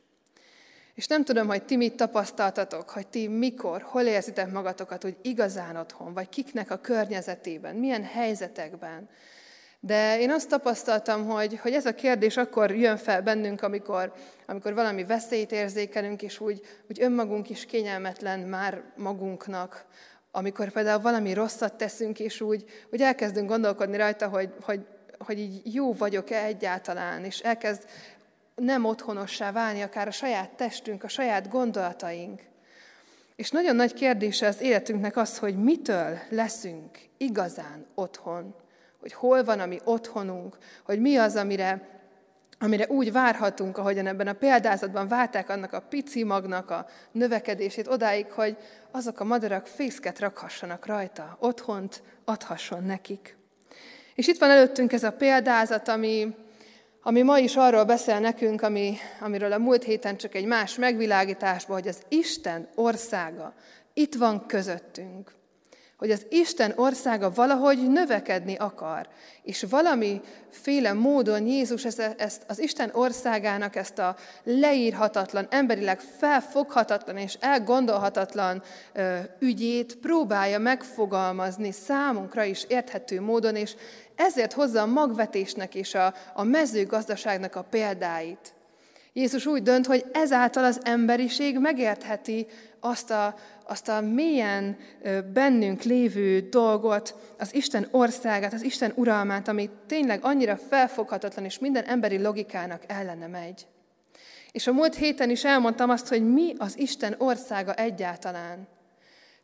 És 0.95 1.07
nem 1.07 1.25
tudom, 1.25 1.47
hogy 1.47 1.62
ti 1.62 1.77
mit 1.77 1.97
tapasztaltatok, 1.97 2.90
hogy 2.90 3.07
ti 3.07 3.29
mikor, 3.29 3.83
hol 3.83 4.03
érzitek 4.03 4.53
magatokat, 4.53 5.03
hogy 5.03 5.16
igazán 5.23 5.77
otthon, 5.77 6.14
vagy 6.14 6.29
kiknek 6.29 6.71
a 6.71 6.77
környezetében, 6.77 7.77
milyen 7.77 8.05
helyzetekben. 8.05 9.09
De 9.81 10.21
én 10.21 10.31
azt 10.31 10.49
tapasztaltam, 10.49 11.27
hogy, 11.27 11.59
hogy 11.59 11.73
ez 11.73 11.87
a 11.87 11.95
kérdés 11.95 12.37
akkor 12.37 12.71
jön 12.71 12.97
fel 12.97 13.23
bennünk, 13.23 13.62
amikor, 13.62 14.12
amikor 14.47 14.75
valami 14.75 15.05
veszélyt 15.05 15.53
érzékelünk, 15.53 16.23
és 16.23 16.41
úgy, 16.41 16.61
úgy 16.91 17.03
önmagunk 17.03 17.51
is 17.51 17.67
kényelmetlen 17.67 18.41
már 18.41 18.83
magunknak, 18.97 19.85
amikor 20.31 20.71
például 20.71 21.01
valami 21.01 21.33
rosszat 21.33 21.75
teszünk, 21.75 22.21
és 22.21 22.41
úgy, 22.41 22.65
úgy 22.93 23.03
elkezdünk 23.03 23.49
gondolkodni 23.49 23.97
rajta, 23.97 24.29
hogy, 24.29 24.53
hogy, 24.61 24.87
hogy 25.19 25.39
így 25.39 25.75
jó 25.75 25.95
vagyok-e 25.95 26.45
egyáltalán, 26.45 27.25
és 27.25 27.39
elkezd 27.39 27.85
nem 28.55 28.85
otthonossá 28.85 29.53
válni 29.53 29.83
akár 29.83 30.09
a 30.09 30.11
saját 30.11 30.51
testünk, 30.51 31.05
a 31.05 31.09
saját 31.09 31.49
gondolataink. 31.49 32.41
És 33.37 33.51
nagyon 33.51 33.77
nagy 33.77 33.95
kérdése 33.95 34.47
az 34.47 34.61
életünknek 34.61 35.17
az, 35.17 35.39
hogy 35.39 35.63
mitől 35.63 36.19
leszünk 36.31 36.99
igazán 37.17 37.87
otthon, 37.95 38.55
hogy 39.01 39.13
hol 39.13 39.45
van 39.45 39.61
a 39.61 39.67
mi 39.67 39.81
otthonunk, 39.85 40.57
hogy 40.85 41.01
mi 41.01 41.17
az, 41.17 41.37
amire, 41.37 41.96
amire 42.59 42.87
úgy 42.88 43.12
várhatunk, 43.12 43.79
ahogyan 43.79 44.07
ebben 44.07 44.27
a 44.27 44.33
példázatban 44.33 45.09
várták 45.09 45.49
annak 45.49 45.73
a 45.73 45.81
pici 45.81 46.25
magnak 46.25 46.71
a 46.71 46.87
növekedését 47.12 47.87
odáig, 47.87 48.31
hogy 48.31 48.57
azok 48.90 49.21
a 49.21 49.25
madarak 49.25 49.66
fészket 49.66 50.19
rakhassanak 50.19 50.87
rajta, 50.87 51.37
otthont 51.40 52.03
adhasson 52.25 52.85
nekik. 52.85 53.37
És 54.14 54.27
itt 54.27 54.38
van 54.38 54.51
előttünk 54.51 54.92
ez 54.92 55.05
a 55.05 55.12
példázat, 55.12 55.88
ami, 55.88 56.35
ami 57.03 57.23
ma 57.23 57.38
is 57.38 57.57
arról 57.57 57.85
beszél 57.85 58.19
nekünk, 58.19 58.62
ami, 58.62 58.97
amiről 59.21 59.53
a 59.53 59.59
múlt 59.59 59.85
héten 59.85 60.16
csak 60.16 60.35
egy 60.35 60.45
más 60.45 60.77
megvilágításban, 60.77 61.77
hogy 61.77 61.88
az 61.88 62.03
Isten 62.09 62.69
országa 62.75 63.55
itt 63.95 64.14
van 64.14 64.47
közöttünk 64.47 65.35
hogy 65.97 66.11
az 66.11 66.27
Isten 66.29 66.73
országa 66.77 67.31
valahogy 67.31 67.91
növekedni 67.91 68.55
akar. 68.55 69.09
És 69.43 69.65
valamiféle 69.71 70.93
módon 70.93 71.47
Jézus 71.47 71.85
ezt 71.85 72.43
az 72.47 72.59
Isten 72.59 72.91
országának 72.93 73.77
ezt 73.77 73.99
a 73.99 74.17
leírhatatlan, 74.45 75.47
emberileg 75.51 76.01
felfoghatatlan 76.01 77.17
és 77.17 77.37
elgondolhatatlan 77.41 78.63
ügyét 79.39 79.97
próbálja 79.97 80.59
megfogalmazni 80.59 81.73
számunkra 81.73 82.45
is 82.45 82.65
érthető 82.69 83.21
módon, 83.21 83.57
és 83.57 83.75
ezért 84.17 84.53
hozza 84.53 84.83
a 84.83 84.87
magvetésnek 84.87 85.75
és 85.75 85.95
a, 85.95 86.15
a 86.35 86.43
mezőgazdaságnak 86.43 87.57
a 87.57 87.63
példáit. 87.63 88.55
Jézus 89.13 89.47
úgy 89.47 89.63
dönt, 89.63 89.87
hogy 89.87 90.05
ezáltal 90.13 90.65
az 90.65 90.81
emberiség 90.83 91.59
megértheti 91.59 92.47
azt 92.87 93.11
a, 93.11 93.35
azt 93.66 93.88
a 93.88 94.01
mélyen 94.01 94.77
bennünk 95.33 95.83
lévő 95.83 96.40
dolgot, 96.40 97.14
az 97.38 97.55
Isten 97.55 97.88
országát, 97.90 98.53
az 98.53 98.62
Isten 98.62 98.92
uralmát, 98.94 99.49
ami 99.49 99.70
tényleg 99.87 100.18
annyira 100.22 100.57
felfoghatatlan, 100.57 101.44
és 101.44 101.59
minden 101.59 101.85
emberi 101.85 102.22
logikának 102.22 102.83
ellene 102.87 103.27
megy. 103.27 103.66
És 104.53 104.66
a 104.66 104.72
múlt 104.72 104.94
héten 104.94 105.31
is 105.31 105.44
elmondtam 105.44 105.90
azt, 105.90 106.09
hogy 106.09 106.33
mi 106.33 106.55
az 106.59 106.79
Isten 106.79 107.14
országa 107.18 107.75
egyáltalán. 107.75 108.68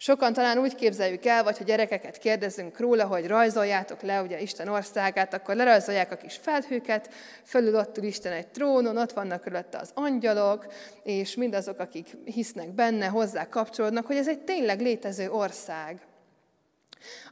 Sokan 0.03 0.33
talán 0.33 0.59
úgy 0.59 0.75
képzeljük 0.75 1.25
el, 1.25 1.45
vagy 1.45 1.59
ha 1.59 1.65
gyerekeket 1.65 2.19
kérdezünk 2.19 2.79
róla, 2.79 3.07
hogy 3.07 3.27
rajzoljátok 3.27 4.03
le 4.03 4.23
ugye 4.23 4.41
Isten 4.41 4.69
országát, 4.69 5.35
akkor 5.35 5.55
lerajzolják 5.55 6.13
a 6.13 6.17
kis 6.17 6.37
felhőket, 6.37 7.15
fölül 7.45 7.77
ott 7.77 7.99
ül 7.99 8.05
Isten 8.05 8.33
egy 8.33 8.49
trónon, 8.49 8.97
ott 8.97 9.13
vannak 9.13 9.41
körülötte 9.41 9.79
az 9.79 9.91
angyalok, 9.95 10.67
és 11.03 11.35
mindazok, 11.35 11.79
akik 11.79 12.17
hisznek 12.25 12.69
benne, 12.69 13.07
hozzá 13.07 13.49
kapcsolódnak, 13.49 14.07
hogy 14.07 14.17
ez 14.17 14.29
egy 14.29 14.41
tényleg 14.41 14.81
létező 14.81 15.31
ország. 15.31 16.01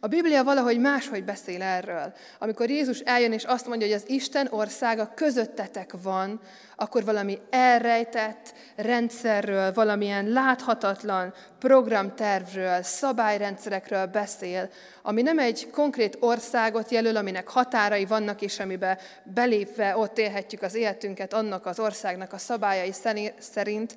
A 0.01 0.07
Biblia 0.07 0.45
valahogy 0.45 0.79
máshogy 0.79 1.25
beszél 1.25 1.63
erről. 1.63 2.13
Amikor 2.39 2.71
Jézus 2.71 2.99
eljön 2.99 3.33
és 3.33 3.45
azt 3.45 3.67
mondja, 3.67 3.87
hogy 3.87 3.97
az 3.97 4.09
Isten 4.09 4.49
országa 4.51 5.13
közöttetek 5.15 5.95
van, 6.03 6.41
akkor 6.77 7.05
valami 7.05 7.39
elrejtett 7.51 8.55
rendszerről, 8.77 9.73
valamilyen 9.73 10.29
láthatatlan 10.29 11.35
programtervről, 11.59 12.83
szabályrendszerekről 12.83 14.07
beszél, 14.07 14.71
ami 15.03 15.23
nem 15.23 15.39
egy 15.39 15.71
konkrét 15.71 16.17
országot 16.21 16.91
jelöl, 16.91 17.17
aminek 17.17 17.49
határai 17.49 18.05
vannak, 18.05 18.43
és 18.43 18.59
amiben 18.59 18.99
belépve 19.25 19.97
ott 19.97 20.19
élhetjük 20.19 20.63
az 20.63 20.75
életünket 20.75 21.33
annak 21.33 21.67
az 21.67 21.79
országnak 21.79 22.33
a 22.33 22.39
szabályai 22.39 22.93
szerint, 23.39 23.97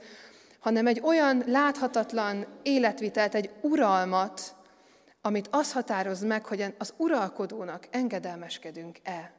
hanem 0.59 0.87
egy 0.87 1.01
olyan 1.03 1.43
láthatatlan 1.47 2.45
életvitelt, 2.63 3.35
egy 3.35 3.49
uralmat, 3.61 4.55
amit 5.25 5.47
az 5.51 5.71
határoz 5.71 6.23
meg, 6.23 6.45
hogy 6.45 6.65
az 6.77 6.93
uralkodónak 6.97 7.87
engedelmeskedünk-e. 7.91 9.33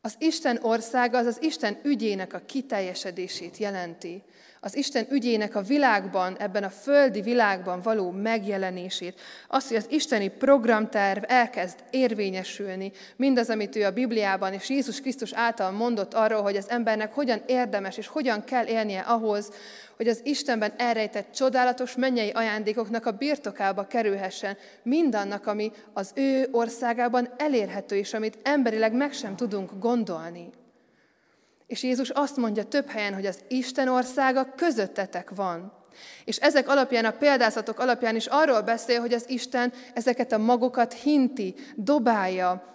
Az 0.00 0.14
Isten 0.18 0.58
országa 0.62 1.18
az 1.18 1.26
az 1.26 1.42
Isten 1.42 1.80
ügyének 1.82 2.32
a 2.32 2.38
kiteljesedését 2.46 3.56
jelenti. 3.56 4.22
Az 4.64 4.76
Isten 4.76 5.06
ügyének 5.10 5.54
a 5.54 5.62
világban, 5.62 6.36
ebben 6.38 6.64
a 6.64 6.68
földi 6.68 7.20
világban 7.20 7.80
való 7.80 8.10
megjelenését. 8.10 9.20
Azt, 9.48 9.68
hogy 9.68 9.76
az 9.76 9.86
isteni 9.90 10.28
programterv 10.28 11.22
elkezd 11.26 11.78
érvényesülni. 11.90 12.92
Mindaz, 13.16 13.50
amit 13.50 13.76
ő 13.76 13.84
a 13.84 13.90
Bibliában 13.90 14.52
és 14.52 14.68
Jézus 14.68 15.00
Krisztus 15.00 15.32
által 15.32 15.70
mondott 15.70 16.14
arról, 16.14 16.42
hogy 16.42 16.56
az 16.56 16.70
embernek 16.70 17.14
hogyan 17.14 17.42
érdemes 17.46 17.96
és 17.96 18.06
hogyan 18.06 18.44
kell 18.44 18.66
élnie 18.66 19.00
ahhoz, 19.00 19.50
hogy 19.96 20.08
az 20.08 20.20
Istenben 20.22 20.72
elrejtett 20.76 21.32
csodálatos 21.32 21.96
mennyei 21.96 22.30
ajándékoknak 22.30 23.06
a 23.06 23.12
birtokába 23.12 23.86
kerülhessen, 23.86 24.56
mindannak, 24.82 25.46
ami 25.46 25.72
az 25.92 26.10
ő 26.14 26.48
országában 26.50 27.28
elérhető, 27.36 27.96
és 27.96 28.14
amit 28.14 28.38
emberileg 28.42 28.92
meg 28.92 29.12
sem 29.12 29.36
tudunk 29.36 29.70
gondolni. 29.78 30.50
És 31.66 31.82
Jézus 31.82 32.10
azt 32.10 32.36
mondja 32.36 32.64
több 32.64 32.88
helyen, 32.88 33.14
hogy 33.14 33.26
az 33.26 33.38
Isten 33.48 33.88
országa 33.88 34.52
közöttetek 34.56 35.30
van. 35.34 35.72
És 36.24 36.36
ezek 36.36 36.68
alapján, 36.68 37.04
a 37.04 37.10
példázatok 37.10 37.78
alapján 37.78 38.16
is 38.16 38.26
arról 38.26 38.60
beszél, 38.60 39.00
hogy 39.00 39.12
az 39.12 39.24
Isten 39.28 39.72
ezeket 39.94 40.32
a 40.32 40.38
magokat 40.38 40.92
hinti, 40.92 41.54
dobálja, 41.74 42.74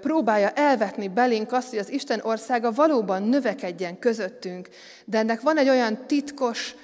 próbálja 0.00 0.50
elvetni 0.50 1.08
belénk 1.08 1.52
azt, 1.52 1.68
hogy 1.68 1.78
az 1.78 1.90
Isten 1.90 2.20
országa 2.22 2.72
valóban 2.72 3.22
növekedjen 3.22 3.98
közöttünk. 3.98 4.68
De 5.04 5.18
ennek 5.18 5.40
van 5.40 5.58
egy 5.58 5.68
olyan 5.68 6.06
titkos, 6.06 6.74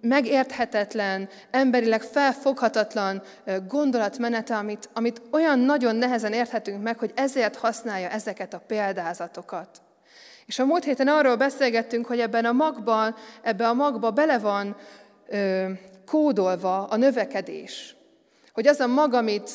megérthetetlen, 0.00 1.28
emberileg 1.50 2.02
felfoghatatlan 2.02 3.22
gondolatmenete, 3.68 4.56
amit, 4.56 4.88
amit 4.92 5.22
olyan 5.30 5.58
nagyon 5.58 5.96
nehezen 5.96 6.32
érthetünk 6.32 6.82
meg, 6.82 6.98
hogy 6.98 7.12
ezért 7.14 7.56
használja 7.56 8.08
ezeket 8.08 8.54
a 8.54 8.62
példázatokat. 8.66 9.82
És 10.50 10.58
a 10.58 10.64
múlt 10.64 10.84
héten 10.84 11.08
arról 11.08 11.36
beszélgettünk, 11.36 12.06
hogy 12.06 12.20
ebben 12.20 12.44
a 12.44 12.52
magban, 12.52 13.14
ebbe 13.42 13.68
a 13.68 13.72
magba 13.72 14.10
bele 14.10 14.38
van 14.38 14.76
ö, 15.28 15.68
kódolva 16.06 16.84
a 16.84 16.96
növekedés. 16.96 17.96
Hogy 18.52 18.66
az 18.66 18.80
a 18.80 18.86
mag, 18.86 19.14
amit 19.14 19.50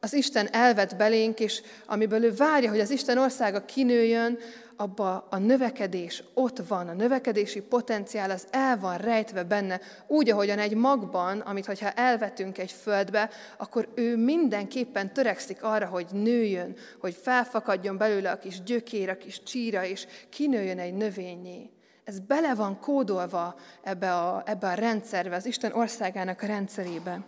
az 0.00 0.12
Isten 0.12 0.48
elvet 0.52 0.96
belénk, 0.96 1.40
és 1.40 1.62
amiből 1.86 2.24
ő 2.24 2.34
várja, 2.34 2.70
hogy 2.70 2.80
az 2.80 2.90
Isten 2.90 3.18
országa 3.18 3.64
kinőjön, 3.64 4.38
abba 4.80 5.26
a 5.30 5.38
növekedés 5.38 6.24
ott 6.34 6.58
van, 6.68 6.88
a 6.88 6.92
növekedési 6.92 7.60
potenciál 7.60 8.30
az 8.30 8.46
el 8.50 8.78
van 8.78 8.96
rejtve 8.96 9.42
benne, 9.42 9.80
úgy, 10.06 10.30
ahogyan 10.30 10.58
egy 10.58 10.74
magban, 10.74 11.40
amit 11.40 11.66
hogyha 11.66 11.90
elvetünk 11.90 12.58
egy 12.58 12.72
földbe, 12.72 13.30
akkor 13.58 13.88
ő 13.94 14.16
mindenképpen 14.16 15.12
törekszik 15.12 15.62
arra, 15.62 15.86
hogy 15.86 16.06
nőjön, 16.12 16.76
hogy 17.00 17.18
felfakadjon 17.22 17.96
belőle 17.96 18.30
a 18.30 18.38
kis 18.38 18.62
gyökér, 18.62 19.08
a 19.08 19.16
kis 19.16 19.42
csíra, 19.42 19.84
és 19.84 20.06
kinőjön 20.28 20.78
egy 20.78 20.94
növényé. 20.94 21.70
Ez 22.04 22.20
bele 22.20 22.54
van 22.54 22.80
kódolva 22.80 23.54
ebbe 23.82 24.14
a, 24.14 24.42
ebbe 24.46 24.66
a 24.66 24.74
rendszerbe, 24.74 25.36
az 25.36 25.46
Isten 25.46 25.72
országának 25.72 26.42
a 26.42 26.46
rendszerébe. 26.46 27.20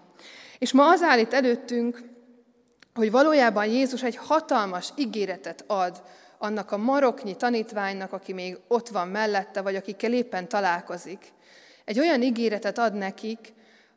És 0.58 0.72
ma 0.72 0.88
az 0.88 1.02
állít 1.02 1.34
előttünk, 1.34 2.10
hogy 2.94 3.10
valójában 3.10 3.66
Jézus 3.66 4.02
egy 4.02 4.16
hatalmas 4.16 4.92
ígéretet 4.96 5.64
ad 5.66 6.02
annak 6.42 6.70
a 6.70 6.76
maroknyi 6.76 7.36
tanítványnak, 7.36 8.12
aki 8.12 8.32
még 8.32 8.58
ott 8.68 8.88
van 8.88 9.08
mellette, 9.08 9.60
vagy 9.60 9.76
akikkel 9.76 10.12
éppen 10.12 10.48
találkozik. 10.48 11.32
Egy 11.84 11.98
olyan 11.98 12.22
ígéretet 12.22 12.78
ad 12.78 12.94
nekik, 12.94 13.52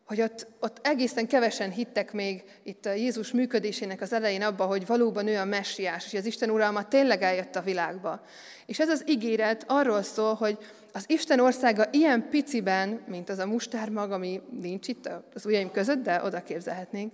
hogy 0.05 0.21
ott, 0.21 0.47
ott 0.59 0.79
egészen 0.81 1.27
kevesen 1.27 1.71
hittek 1.71 2.13
még 2.13 2.43
itt 2.63 2.85
a 2.85 2.93
Jézus 2.93 3.31
működésének 3.31 4.01
az 4.01 4.13
elején 4.13 4.41
abba, 4.41 4.65
hogy 4.65 4.85
valóban 4.85 5.27
ő 5.27 5.37
a 5.37 5.45
messiás, 5.45 6.05
és 6.13 6.19
az 6.19 6.25
Isten 6.25 6.49
uralma 6.49 6.87
tényleg 6.87 7.21
eljött 7.21 7.55
a 7.55 7.61
világba. 7.61 8.21
És 8.65 8.79
ez 8.79 8.89
az 8.89 9.03
ígéret 9.07 9.63
arról 9.67 10.01
szól, 10.01 10.33
hogy 10.33 10.57
az 10.93 11.03
Isten 11.07 11.39
országa 11.39 11.85
ilyen 11.91 12.29
piciben, 12.29 13.01
mint 13.07 13.29
az 13.29 13.39
a 13.39 13.47
mustármag, 13.47 14.11
ami 14.11 14.41
nincs 14.61 14.87
itt 14.87 15.09
az 15.33 15.45
ujjaim 15.45 15.71
között, 15.71 16.03
de 16.03 16.23
oda 16.23 16.43
képzelhetnénk, 16.43 17.13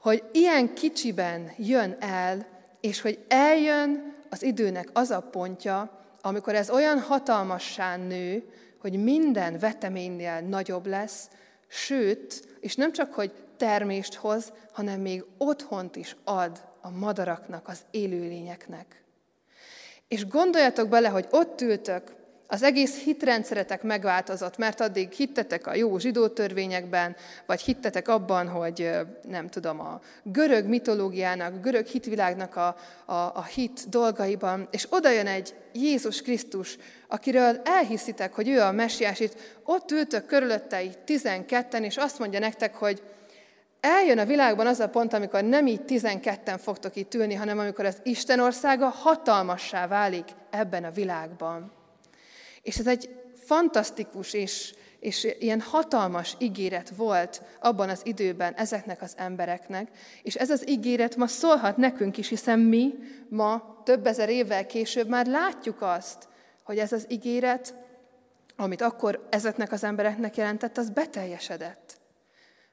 hogy 0.00 0.22
ilyen 0.32 0.74
kicsiben 0.74 1.52
jön 1.58 1.96
el, 2.00 2.46
és 2.80 3.00
hogy 3.00 3.18
eljön 3.28 4.15
az 4.30 4.42
időnek 4.42 4.88
az 4.92 5.10
a 5.10 5.20
pontja, 5.20 6.00
amikor 6.20 6.54
ez 6.54 6.70
olyan 6.70 7.00
hatalmassá 7.00 7.96
nő, 7.96 8.52
hogy 8.78 9.02
minden 9.02 9.58
veteménynél 9.58 10.40
nagyobb 10.40 10.86
lesz, 10.86 11.28
sőt, 11.68 12.56
és 12.60 12.74
nem 12.74 12.92
csak, 12.92 13.14
hogy 13.14 13.32
termést 13.56 14.14
hoz, 14.14 14.52
hanem 14.72 15.00
még 15.00 15.24
otthont 15.38 15.96
is 15.96 16.16
ad 16.24 16.64
a 16.80 16.90
madaraknak, 16.90 17.68
az 17.68 17.80
élőlényeknek. 17.90 19.02
És 20.08 20.26
gondoljatok 20.26 20.88
bele, 20.88 21.08
hogy 21.08 21.26
ott 21.30 21.60
ültök, 21.60 22.14
az 22.46 22.62
egész 22.62 23.02
hitrendszeretek 23.02 23.82
megváltozott, 23.82 24.56
mert 24.56 24.80
addig 24.80 25.12
hittetek 25.12 25.66
a 25.66 25.74
jó 25.74 25.98
zsidó 25.98 26.28
törvényekben, 26.28 27.16
vagy 27.46 27.60
hittetek 27.60 28.08
abban, 28.08 28.48
hogy 28.48 28.90
nem 29.28 29.48
tudom, 29.48 29.80
a 29.80 30.00
görög 30.22 30.66
mitológiának, 30.66 31.54
a 31.54 31.60
görög 31.60 31.86
hitvilágnak 31.86 32.56
a, 32.56 32.76
a, 33.04 33.14
a 33.14 33.44
hit 33.44 33.88
dolgaiban, 33.88 34.68
és 34.70 34.86
oda 34.90 35.10
jön 35.10 35.26
egy 35.26 35.54
Jézus 35.72 36.22
Krisztus, 36.22 36.76
akiről 37.08 37.60
elhiszitek, 37.64 38.34
hogy 38.34 38.48
ő 38.48 38.60
a 38.60 38.72
messiás, 38.72 39.20
itt 39.20 39.36
ott 39.64 39.90
ültök 39.90 40.26
körülötte 40.26 40.82
így 40.82 40.98
tizenketten, 40.98 41.84
és 41.84 41.96
azt 41.96 42.18
mondja 42.18 42.38
nektek, 42.38 42.74
hogy 42.74 43.02
eljön 43.80 44.18
a 44.18 44.24
világban 44.24 44.66
az 44.66 44.80
a 44.80 44.88
pont, 44.88 45.12
amikor 45.12 45.44
nem 45.44 45.66
így 45.66 45.84
tizenketten 45.84 46.58
fogtok 46.58 46.96
itt 46.96 47.14
ülni, 47.14 47.34
hanem 47.34 47.58
amikor 47.58 47.84
az 47.84 47.98
Isten 48.02 48.40
országa 48.40 48.86
hatalmassá 48.86 49.86
válik 49.86 50.28
ebben 50.50 50.84
a 50.84 50.90
világban. 50.90 51.72
És 52.66 52.78
ez 52.78 52.86
egy 52.86 53.08
fantasztikus 53.34 54.32
és, 54.32 54.74
és 55.00 55.26
ilyen 55.38 55.60
hatalmas 55.60 56.36
ígéret 56.38 56.88
volt 56.96 57.42
abban 57.60 57.88
az 57.88 58.00
időben 58.04 58.54
ezeknek 58.54 59.02
az 59.02 59.12
embereknek, 59.16 59.88
és 60.22 60.34
ez 60.34 60.50
az 60.50 60.68
ígéret 60.68 61.16
ma 61.16 61.26
szólhat 61.26 61.76
nekünk 61.76 62.18
is, 62.18 62.28
hiszen 62.28 62.58
mi 62.58 62.94
ma 63.28 63.82
több 63.84 64.06
ezer 64.06 64.28
évvel 64.28 64.66
később 64.66 65.08
már 65.08 65.26
látjuk 65.26 65.82
azt, 65.82 66.28
hogy 66.62 66.78
ez 66.78 66.92
az 66.92 67.06
ígéret, 67.08 67.74
amit 68.56 68.82
akkor 68.82 69.26
ezeknek 69.30 69.72
az 69.72 69.84
embereknek 69.84 70.36
jelentett, 70.36 70.76
az 70.76 70.90
beteljesedett. 70.90 71.96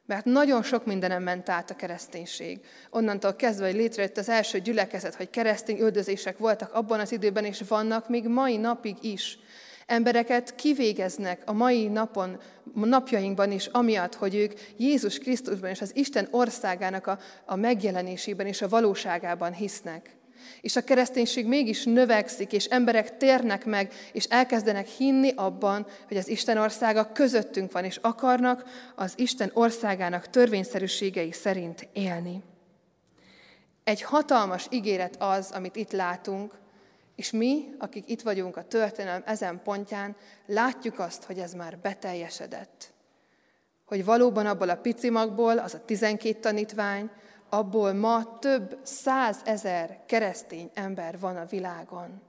Mert 0.06 0.26
nagyon 0.26 0.64
sok 0.64 0.86
mindenem 0.86 1.24
ment 1.24 1.50
át 1.50 1.70
a 1.70 1.76
kereszténység. 1.76 2.66
Onnantól 2.90 3.36
kezdve, 3.36 3.66
hogy 3.66 3.76
létrejött 3.76 4.18
az 4.18 4.30
első 4.30 4.60
gyülekezet, 4.60 5.16
hogy 5.16 5.30
keresztény 5.30 5.80
üldözések 5.80 6.38
voltak 6.38 6.74
abban 6.74 7.00
az 7.00 7.12
időben, 7.12 7.46
és 7.46 7.64
vannak 7.68 8.10
még 8.10 8.28
mai 8.28 8.58
napig 8.58 8.98
is. 9.02 9.40
Embereket 9.86 10.56
kivégeznek 10.56 11.42
a 11.46 11.54
mai 11.54 11.88
napon, 11.88 12.40
napjainkban 12.74 13.52
is, 13.52 13.66
amiatt, 13.66 14.16
hogy 14.16 14.36
ők 14.36 14.54
Jézus 14.78 15.18
Krisztusban 15.18 15.70
és 15.70 15.82
az 15.82 15.96
Isten 15.96 16.28
országának 16.32 17.08
a, 17.08 17.20
a 17.46 17.56
megjelenésében 17.56 18.48
és 18.48 18.62
a 18.62 18.70
valóságában 18.70 19.54
hisznek. 19.54 20.16
És 20.62 20.76
a 20.76 20.84
kereszténység 20.84 21.48
mégis 21.48 21.84
növekszik, 21.84 22.52
és 22.52 22.66
emberek 22.66 23.18
térnek 23.18 23.66
meg, 23.66 23.94
és 24.12 24.24
elkezdenek 24.24 24.88
hinni 24.88 25.32
abban, 25.36 25.86
hogy 26.08 26.18
az 26.18 26.28
Isten 26.28 26.58
országa 26.58 27.12
közöttünk 27.12 27.72
van, 27.72 27.84
és 27.84 28.00
akarnak 28.02 28.64
az 28.96 29.14
Isten 29.16 29.52
országának 29.54 30.30
törvényszerűségei 30.30 31.32
szerint 31.32 31.88
élni. 31.94 32.42
Egy 33.84 34.02
hatalmas 34.02 34.68
ígéret 34.70 35.16
az, 35.20 35.52
amit 35.52 35.76
itt 35.76 35.92
látunk, 35.92 36.54
és 37.16 37.32
mi, 37.32 37.76
akik 37.78 38.10
itt 38.10 38.22
vagyunk 38.22 38.58
a 38.58 38.64
történelem 38.64 39.24
ezen 39.26 39.62
pontján, 39.64 40.16
látjuk 40.46 41.00
azt, 41.00 41.24
hogy 41.24 41.40
ez 41.40 41.54
már 41.54 41.78
beteljesedett. 41.78 42.94
Hogy 43.86 44.06
valóban 44.06 44.46
abból 44.46 44.70
a 44.70 44.76
pici 44.76 45.10
magból, 45.10 45.58
az 45.58 45.74
a 45.74 45.86
tizenkét 45.86 46.38
tanítvány, 46.38 47.10
abból 47.50 47.94
ma 47.94 48.40
több 48.40 48.80
százezer 48.84 50.00
keresztény 50.06 50.70
ember 50.74 51.20
van 51.20 51.38
a 51.38 51.46
világon. 51.46 52.22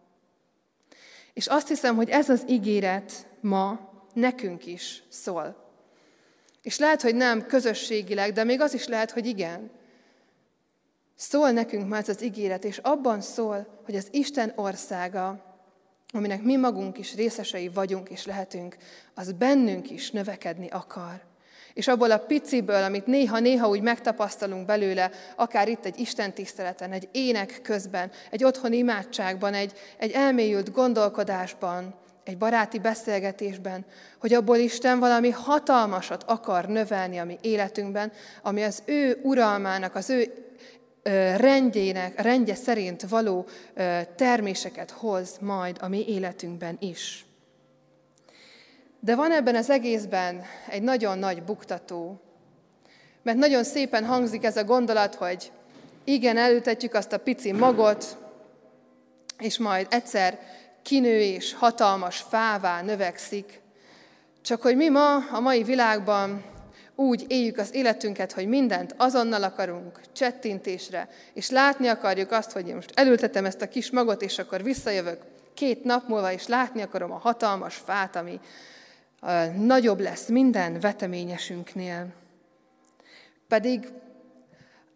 És 1.33 1.47
azt 1.47 1.69
hiszem, 1.69 1.97
hogy 1.97 2.09
ez 2.09 2.29
az 2.29 2.45
ígéret 2.49 3.27
ma 3.41 3.93
nekünk 4.13 4.67
is 4.67 5.03
szól. 5.09 5.57
És 6.63 6.79
lehet, 6.79 7.03
hogy 7.03 7.15
nem 7.15 7.47
közösségileg, 7.47 8.33
de 8.33 8.45
még 8.45 8.61
az 8.61 8.75
is 8.75 8.87
lehet, 8.87 9.11
hogy 9.11 9.27
igen. 9.27 9.71
Szól 11.17 11.51
nekünk 11.51 11.89
már 11.89 12.01
ez 12.01 12.09
az 12.09 12.23
ígéret, 12.23 12.65
és 12.65 12.79
abban 12.79 13.21
szól, 13.21 13.67
hogy 13.85 13.97
az 13.97 14.09
Isten 14.11 14.53
országa, 14.57 15.55
aminek 16.13 16.43
mi 16.43 16.57
magunk 16.57 16.99
is 16.99 17.15
részesei 17.15 17.69
vagyunk 17.69 18.09
és 18.09 18.27
lehetünk, 18.27 18.77
az 19.15 19.33
bennünk 19.33 19.91
is 19.91 20.11
növekedni 20.11 20.69
akar. 20.69 21.23
És 21.75 21.89
abból 21.89 22.11
a 22.11 22.19
piciből, 22.19 22.83
amit 22.83 23.07
néha-néha 23.07 23.69
úgy 23.69 23.81
megtapasztalunk 23.81 24.67
belőle, 24.67 25.11
akár 25.37 25.69
itt 25.69 25.85
egy 25.85 25.99
Isten 25.99 26.33
tiszteleten, 26.33 26.93
egy 26.93 27.09
ének 27.13 27.61
közben, 27.63 28.11
egy 28.31 28.45
otthoni 28.45 28.77
imádságban, 28.77 29.55
egy, 29.55 29.73
egy 29.99 30.11
elmélyült 30.11 30.73
gondolkodásban, 30.73 31.95
egy 32.25 32.39
baráti 32.39 32.79
beszélgetésben, 32.79 33.85
hogy 34.19 34.35
abból 34.35 34.57
Isten 34.57 34.99
valami 34.99 35.31
hatalmasat 35.31 36.23
akar 36.23 36.67
növelni 36.67 37.19
a 37.19 37.25
mi 37.25 37.39
életünkben, 37.41 38.13
ami 38.43 38.63
az 38.63 38.83
ő 38.85 39.21
uralmának, 39.23 39.95
az 39.95 40.11
ő 40.11 40.44
rendjének, 41.37 42.21
rendje 42.21 42.55
szerint 42.55 43.09
való 43.09 43.47
terméseket 44.17 44.91
hoz 44.91 45.39
majd 45.41 45.77
a 45.81 45.89
mi 45.89 46.05
életünkben 46.09 46.77
is. 46.81 47.27
De 49.01 49.15
van 49.15 49.33
ebben 49.33 49.55
az 49.55 49.71
egészben 49.71 50.43
egy 50.69 50.83
nagyon 50.83 51.19
nagy 51.19 51.43
buktató, 51.43 52.21
mert 53.23 53.39
nagyon 53.39 53.65
szépen 53.65 54.05
hangzik 54.05 54.45
ez 54.45 54.57
a 54.57 54.65
gondolat, 54.65 55.15
hogy 55.15 55.53
igen, 56.05 56.37
elültetjük 56.37 56.95
azt 56.95 57.13
a 57.13 57.19
pici 57.19 57.53
magot, 57.53 58.17
és 59.39 59.59
majd 59.59 59.87
egyszer 59.91 60.39
kinő 60.83 61.21
és 61.21 61.55
hatalmas 61.55 62.17
fává 62.17 62.83
növekszik. 62.83 63.61
Csak 64.43 64.63
hogy 64.63 64.77
mi 64.77 64.89
ma 64.89 65.17
a 65.17 65.41
mai 65.41 65.63
világban 65.63 66.45
úgy 66.97 67.25
éljük 67.29 67.59
az 67.59 67.75
életünket, 67.75 68.33
hogy 68.33 68.47
mindent 68.47 68.95
azonnal 68.97 69.43
akarunk, 69.43 70.01
csettintésre, 70.13 71.09
és 71.33 71.51
látni 71.51 71.89
akarjuk 71.89 72.31
azt, 72.31 72.53
hogy 72.53 72.69
én 72.69 72.75
most 72.75 72.93
elültetem 72.95 73.45
ezt 73.45 73.63
a 73.63 73.69
kis 73.69 73.91
magot, 73.91 74.23
és 74.23 74.39
akkor 74.39 74.63
visszajövök 74.63 75.23
két 75.55 75.85
nap 75.85 76.09
múlva, 76.09 76.33
és 76.33 76.47
látni 76.47 76.83
akarom 76.83 77.13
a 77.13 77.19
hatalmas 77.19 77.75
fát, 77.75 78.17
ami 78.17 78.41
nagyobb 79.57 80.01
lesz 80.01 80.29
minden 80.29 80.81
veteményesünknél. 80.81 82.07
Pedig 83.49 83.89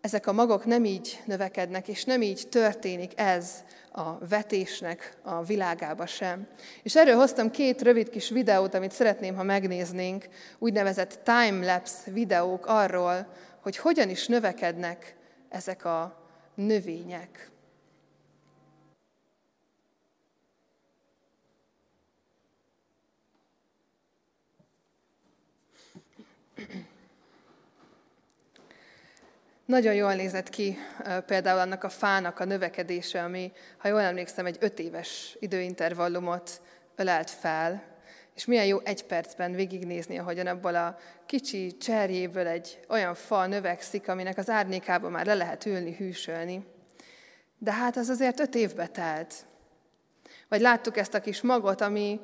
ezek 0.01 0.27
a 0.27 0.33
magok 0.33 0.65
nem 0.65 0.85
így 0.85 1.23
növekednek, 1.25 1.89
és 1.89 2.05
nem 2.05 2.23
így 2.23 2.47
történik 2.51 3.13
ez 3.21 3.65
a 3.93 4.27
vetésnek 4.29 5.17
a 5.23 5.43
világába 5.43 6.07
sem. 6.07 6.47
És 6.83 6.97
erről 6.97 7.17
hoztam 7.17 7.51
két 7.51 7.83
rövid 7.83 8.11
kis 8.11 8.29
videót, 8.29 8.75
amit 8.75 8.93
szeretném, 8.93 9.35
ha 9.35 9.43
megnéznénk, 9.43 10.29
úgynevezett 10.59 11.21
time-lapse 11.25 12.11
videók 12.11 12.67
arról, 12.67 13.33
hogy 13.63 13.77
hogyan 13.77 14.09
is 14.09 14.27
növekednek 14.27 15.17
ezek 15.49 15.85
a 15.85 16.27
növények. 16.55 17.51
Nagyon 29.69 29.95
jól 29.95 30.15
nézett 30.15 30.49
ki 30.49 30.79
például 31.27 31.59
annak 31.59 31.85
a 31.85 31.89
fának 31.89 32.41
a 32.41 32.45
növekedése, 32.45 33.23
ami, 33.23 33.53
ha 33.79 33.89
jól 33.89 34.01
emlékszem, 34.01 34.47
egy 34.47 34.57
öt 34.61 34.79
éves 34.79 35.37
időintervallumot 35.41 36.61
ölelt 36.97 37.31
fel, 37.31 37.83
és 38.35 38.45
milyen 38.45 38.67
jó 38.67 38.79
egy 38.81 39.05
percben 39.05 39.53
végignézni, 39.53 40.19
ahogyan 40.19 40.47
abból 40.47 40.75
a 40.75 40.99
kicsi 41.27 41.77
cserjéből 41.77 42.47
egy 42.47 42.81
olyan 42.89 43.15
fa 43.15 43.47
növekszik, 43.47 44.09
aminek 44.09 44.39
az 44.39 44.51
árnyékában 44.51 45.11
már 45.11 45.27
le 45.27 45.35
lehet 45.35 45.67
ülni, 45.67 45.95
hűsölni. 45.95 46.67
De 47.59 47.73
hát 47.73 47.97
az 47.97 48.09
azért 48.09 48.41
öt 48.41 48.55
évbe 48.55 48.87
telt. 48.87 49.35
Vagy 50.49 50.61
láttuk 50.61 50.97
ezt 50.97 51.15
a 51.15 51.21
kis 51.21 51.41
magot, 51.41 51.81
ami 51.81 52.21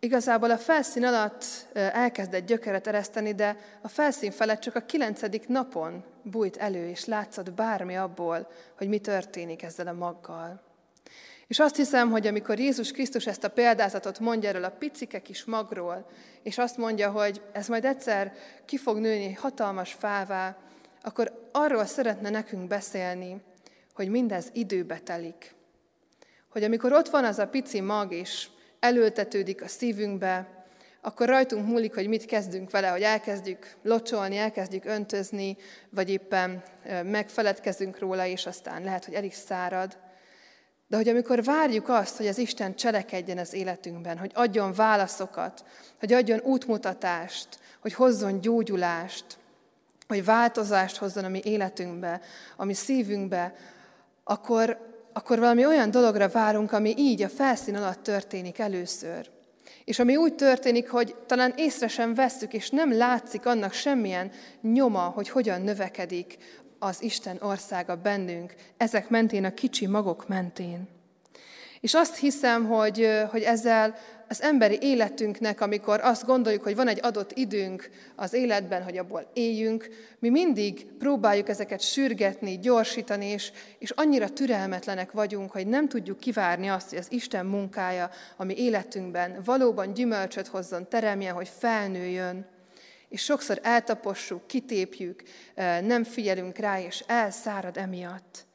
Igazából 0.00 0.50
a 0.50 0.58
felszín 0.58 1.04
alatt 1.04 1.44
elkezdett 1.72 2.46
gyökeret 2.46 2.86
ereszteni, 2.86 3.34
de 3.34 3.56
a 3.82 3.88
felszín 3.88 4.30
felett 4.30 4.60
csak 4.60 4.74
a 4.74 4.84
kilencedik 4.84 5.48
napon 5.48 6.04
bújt 6.22 6.56
elő, 6.56 6.88
és 6.88 7.04
látszott 7.04 7.52
bármi 7.52 7.96
abból, 7.96 8.48
hogy 8.76 8.88
mi 8.88 8.98
történik 8.98 9.62
ezzel 9.62 9.86
a 9.86 9.92
maggal. 9.92 10.64
És 11.46 11.58
azt 11.58 11.76
hiszem, 11.76 12.10
hogy 12.10 12.26
amikor 12.26 12.58
Jézus 12.58 12.90
Krisztus 12.90 13.26
ezt 13.26 13.44
a 13.44 13.50
példázatot 13.50 14.18
mondja 14.18 14.48
erről 14.48 14.64
a 14.64 14.70
picike 14.70 15.22
kis 15.22 15.44
magról, 15.44 16.10
és 16.42 16.58
azt 16.58 16.76
mondja, 16.76 17.10
hogy 17.10 17.42
ez 17.52 17.68
majd 17.68 17.84
egyszer 17.84 18.32
ki 18.64 18.76
fog 18.76 18.98
nőni 18.98 19.32
hatalmas 19.32 19.92
fává, 19.92 20.56
akkor 21.02 21.48
arról 21.52 21.84
szeretne 21.84 22.30
nekünk 22.30 22.66
beszélni, 22.68 23.40
hogy 23.94 24.08
mindez 24.08 24.48
időbe 24.52 24.98
telik. 24.98 25.54
Hogy 26.48 26.64
amikor 26.64 26.92
ott 26.92 27.08
van 27.08 27.24
az 27.24 27.38
a 27.38 27.48
pici 27.48 27.80
mag, 27.80 28.12
és 28.12 28.48
elültetődik 28.80 29.62
a 29.62 29.68
szívünkbe, 29.68 30.56
akkor 31.00 31.28
rajtunk 31.28 31.66
múlik, 31.66 31.94
hogy 31.94 32.08
mit 32.08 32.24
kezdünk 32.24 32.70
vele, 32.70 32.88
hogy 32.88 33.02
elkezdjük 33.02 33.76
locsolni, 33.82 34.36
elkezdjük 34.36 34.84
öntözni, 34.84 35.56
vagy 35.90 36.10
éppen 36.10 36.62
megfeledkezünk 37.04 37.98
róla, 37.98 38.26
és 38.26 38.46
aztán 38.46 38.82
lehet, 38.82 39.04
hogy 39.04 39.14
el 39.14 39.24
is 39.24 39.34
szárad. 39.34 39.98
De 40.88 40.96
hogy 40.96 41.08
amikor 41.08 41.44
várjuk 41.44 41.88
azt, 41.88 42.16
hogy 42.16 42.26
az 42.26 42.38
Isten 42.38 42.74
cselekedjen 42.74 43.38
az 43.38 43.52
életünkben, 43.52 44.18
hogy 44.18 44.30
adjon 44.34 44.72
válaszokat, 44.72 45.64
hogy 45.98 46.12
adjon 46.12 46.40
útmutatást, 46.42 47.48
hogy 47.80 47.94
hozzon 47.94 48.40
gyógyulást, 48.40 49.24
hogy 50.08 50.24
változást 50.24 50.96
hozzon 50.96 51.24
a 51.24 51.28
mi 51.28 51.40
életünkbe, 51.44 52.20
a 52.56 52.64
mi 52.64 52.74
szívünkbe, 52.74 53.54
akkor, 54.24 54.78
akkor 55.16 55.38
valami 55.38 55.66
olyan 55.66 55.90
dologra 55.90 56.28
várunk, 56.28 56.72
ami 56.72 56.94
így 56.96 57.22
a 57.22 57.28
felszín 57.28 57.76
alatt 57.76 58.02
történik 58.02 58.58
először. 58.58 59.30
És 59.84 59.98
ami 59.98 60.16
úgy 60.16 60.34
történik, 60.34 60.90
hogy 60.90 61.14
talán 61.26 61.52
észre 61.56 61.88
sem 61.88 62.14
vesszük, 62.14 62.52
és 62.52 62.70
nem 62.70 62.96
látszik 62.96 63.46
annak 63.46 63.72
semmilyen 63.72 64.30
nyoma, 64.60 65.00
hogy 65.00 65.28
hogyan 65.28 65.62
növekedik 65.62 66.36
az 66.78 67.02
Isten 67.02 67.36
országa 67.40 67.96
bennünk, 67.96 68.54
ezek 68.76 69.08
mentén, 69.08 69.44
a 69.44 69.54
kicsi 69.54 69.86
magok 69.86 70.28
mentén. 70.28 70.88
És 71.80 71.94
azt 71.94 72.16
hiszem, 72.16 72.66
hogy, 72.66 73.08
hogy 73.30 73.42
ezzel 73.42 73.94
az 74.28 74.42
emberi 74.42 74.78
életünknek, 74.80 75.60
amikor 75.60 76.00
azt 76.00 76.24
gondoljuk, 76.24 76.62
hogy 76.62 76.76
van 76.76 76.88
egy 76.88 76.98
adott 77.02 77.32
időnk 77.32 77.90
az 78.16 78.32
életben, 78.32 78.82
hogy 78.82 78.98
abból 78.98 79.30
éljünk, 79.32 79.88
mi 80.18 80.28
mindig 80.28 80.86
próbáljuk 80.98 81.48
ezeket 81.48 81.80
sürgetni, 81.80 82.58
gyorsítani, 82.58 83.26
és, 83.26 83.52
és 83.78 83.90
annyira 83.90 84.28
türelmetlenek 84.28 85.12
vagyunk, 85.12 85.50
hogy 85.50 85.66
nem 85.66 85.88
tudjuk 85.88 86.20
kivárni 86.20 86.68
azt, 86.68 86.88
hogy 86.88 86.98
az 86.98 87.12
Isten 87.12 87.46
munkája, 87.46 88.10
ami 88.36 88.58
életünkben 88.58 89.42
valóban 89.44 89.92
gyümölcsöt 89.92 90.46
hozzon, 90.46 90.88
teremjen, 90.88 91.34
hogy 91.34 91.50
felnőjön. 91.58 92.46
És 93.08 93.22
sokszor 93.22 93.58
eltapossuk, 93.62 94.46
kitépjük, 94.46 95.22
nem 95.82 96.04
figyelünk 96.04 96.56
rá, 96.56 96.80
és 96.80 97.04
elszárad 97.06 97.76
emiatt. 97.76 98.46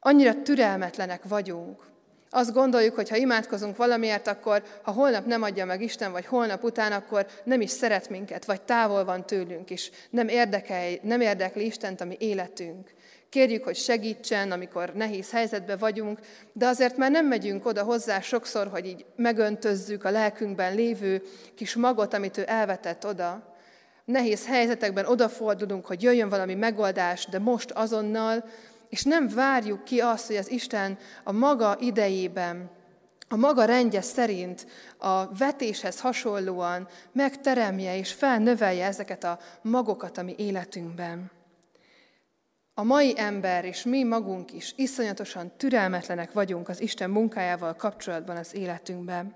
Annyira 0.00 0.42
türelmetlenek 0.42 1.22
vagyunk. 1.28 1.89
Azt 2.32 2.52
gondoljuk, 2.52 2.94
hogy 2.94 3.08
ha 3.08 3.16
imádkozunk 3.16 3.76
valamiért, 3.76 4.26
akkor 4.26 4.62
ha 4.82 4.92
holnap 4.92 5.26
nem 5.26 5.42
adja 5.42 5.64
meg 5.64 5.82
Isten, 5.82 6.12
vagy 6.12 6.26
holnap 6.26 6.64
után, 6.64 6.92
akkor 6.92 7.26
nem 7.44 7.60
is 7.60 7.70
szeret 7.70 8.08
minket, 8.08 8.44
vagy 8.44 8.62
távol 8.62 9.04
van 9.04 9.26
tőlünk, 9.26 9.70
és 9.70 9.90
nem, 10.10 10.28
érdekel, 10.28 10.98
nem 11.02 11.20
érdekli 11.20 11.64
Istent 11.64 12.00
a 12.00 12.04
mi 12.04 12.16
életünk. 12.18 12.90
Kérjük, 13.28 13.64
hogy 13.64 13.76
segítsen, 13.76 14.50
amikor 14.50 14.92
nehéz 14.94 15.30
helyzetben 15.30 15.78
vagyunk, 15.78 16.18
de 16.52 16.66
azért 16.66 16.96
már 16.96 17.10
nem 17.10 17.26
megyünk 17.26 17.66
oda 17.66 17.82
hozzá 17.82 18.20
sokszor, 18.20 18.66
hogy 18.66 18.86
így 18.86 19.04
megöntözzük 19.16 20.04
a 20.04 20.10
lelkünkben 20.10 20.74
lévő 20.74 21.22
kis 21.54 21.74
magot, 21.74 22.14
amit 22.14 22.38
ő 22.38 22.44
elvetett 22.46 23.06
oda. 23.06 23.54
Nehéz 24.04 24.46
helyzetekben 24.46 25.06
odafordulunk, 25.06 25.86
hogy 25.86 26.02
jöjjön 26.02 26.28
valami 26.28 26.54
megoldás, 26.54 27.26
de 27.26 27.38
most 27.38 27.70
azonnal, 27.70 28.44
és 28.90 29.02
nem 29.02 29.28
várjuk 29.28 29.84
ki 29.84 30.00
azt, 30.00 30.26
hogy 30.26 30.36
az 30.36 30.50
Isten 30.50 30.98
a 31.24 31.32
maga 31.32 31.76
idejében, 31.80 32.70
a 33.28 33.36
maga 33.36 33.64
rendje 33.64 34.00
szerint 34.00 34.66
a 34.98 35.34
vetéshez 35.34 36.00
hasonlóan 36.00 36.88
megteremje 37.12 37.96
és 37.96 38.12
felnövelje 38.12 38.86
ezeket 38.86 39.24
a 39.24 39.38
magokat 39.62 40.18
a 40.18 40.22
mi 40.22 40.34
életünkben. 40.38 41.30
A 42.74 42.82
mai 42.82 43.14
ember 43.16 43.64
és 43.64 43.82
mi 43.82 44.04
magunk 44.04 44.52
is 44.52 44.72
iszonyatosan 44.76 45.52
türelmetlenek 45.56 46.32
vagyunk 46.32 46.68
az 46.68 46.80
Isten 46.80 47.10
munkájával 47.10 47.74
kapcsolatban 47.74 48.36
az 48.36 48.54
életünkben. 48.54 49.34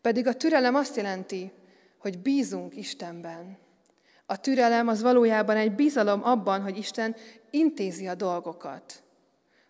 Pedig 0.00 0.26
a 0.26 0.34
türelem 0.34 0.74
azt 0.74 0.96
jelenti, 0.96 1.52
hogy 1.98 2.18
bízunk 2.18 2.76
Istenben. 2.76 3.58
A 4.26 4.40
türelem 4.40 4.88
az 4.88 5.02
valójában 5.02 5.56
egy 5.56 5.74
bizalom 5.74 6.24
abban, 6.24 6.62
hogy 6.62 6.76
Isten 6.76 7.16
intézi 7.54 8.06
a 8.06 8.14
dolgokat. 8.14 9.02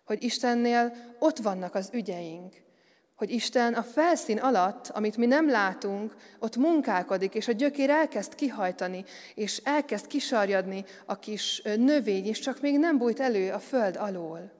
Hogy 0.05 0.23
Istennél 0.23 0.93
ott 1.19 1.37
vannak 1.37 1.75
az 1.75 1.89
ügyeink. 1.93 2.53
Hogy 3.15 3.31
Isten 3.31 3.73
a 3.73 3.83
felszín 3.83 4.37
alatt, 4.37 4.87
amit 4.87 5.17
mi 5.17 5.25
nem 5.25 5.49
látunk, 5.49 6.15
ott 6.39 6.55
munkálkodik, 6.55 7.33
és 7.33 7.47
a 7.47 7.51
gyökér 7.51 7.89
elkezd 7.89 8.35
kihajtani, 8.35 9.05
és 9.35 9.61
elkezd 9.63 10.07
kisarjadni 10.07 10.85
a 11.05 11.19
kis 11.19 11.61
növény, 11.61 12.25
és 12.25 12.39
csak 12.39 12.61
még 12.61 12.79
nem 12.79 12.97
bújt 12.97 13.19
elő 13.19 13.51
a 13.51 13.59
föld 13.59 13.95
alól. 13.95 14.51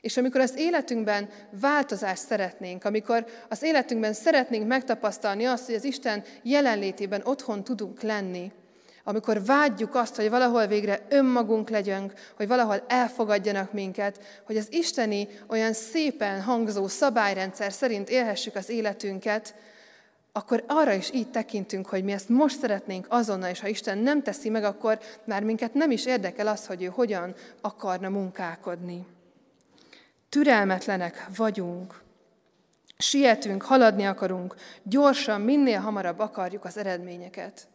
És 0.00 0.16
amikor 0.16 0.40
az 0.40 0.56
életünkben 0.56 1.28
változást 1.60 2.22
szeretnénk, 2.22 2.84
amikor 2.84 3.26
az 3.48 3.62
életünkben 3.62 4.12
szeretnénk 4.12 4.66
megtapasztalni 4.66 5.44
azt, 5.44 5.66
hogy 5.66 5.74
az 5.74 5.84
Isten 5.84 6.24
jelenlétében 6.42 7.20
otthon 7.24 7.64
tudunk 7.64 8.00
lenni, 8.00 8.52
amikor 9.08 9.44
vágyjuk 9.44 9.94
azt, 9.94 10.16
hogy 10.16 10.30
valahol 10.30 10.66
végre 10.66 11.00
önmagunk 11.08 11.68
legyünk, 11.68 12.12
hogy 12.36 12.48
valahol 12.48 12.84
elfogadjanak 12.88 13.72
minket, 13.72 14.20
hogy 14.44 14.56
az 14.56 14.72
isteni 14.72 15.28
olyan 15.46 15.72
szépen 15.72 16.42
hangzó 16.42 16.88
szabályrendszer 16.88 17.72
szerint 17.72 18.10
élhessük 18.10 18.54
az 18.54 18.68
életünket, 18.68 19.54
akkor 20.32 20.64
arra 20.66 20.92
is 20.92 21.12
így 21.12 21.30
tekintünk, 21.30 21.86
hogy 21.86 22.04
mi 22.04 22.12
ezt 22.12 22.28
most 22.28 22.58
szeretnénk 22.58 23.06
azonnal, 23.08 23.50
és 23.50 23.60
ha 23.60 23.68
Isten 23.68 23.98
nem 23.98 24.22
teszi 24.22 24.48
meg, 24.48 24.64
akkor 24.64 24.98
már 25.24 25.42
minket 25.42 25.74
nem 25.74 25.90
is 25.90 26.06
érdekel 26.06 26.46
az, 26.46 26.66
hogy 26.66 26.82
ő 26.82 26.86
hogyan 26.86 27.34
akarna 27.60 28.08
munkálkodni. 28.08 29.06
Türelmetlenek 30.28 31.26
vagyunk. 31.36 32.02
Sietünk, 32.98 33.62
haladni 33.62 34.06
akarunk, 34.06 34.54
gyorsan, 34.82 35.40
minél 35.40 35.80
hamarabb 35.80 36.18
akarjuk 36.18 36.64
az 36.64 36.76
eredményeket. 36.76 37.68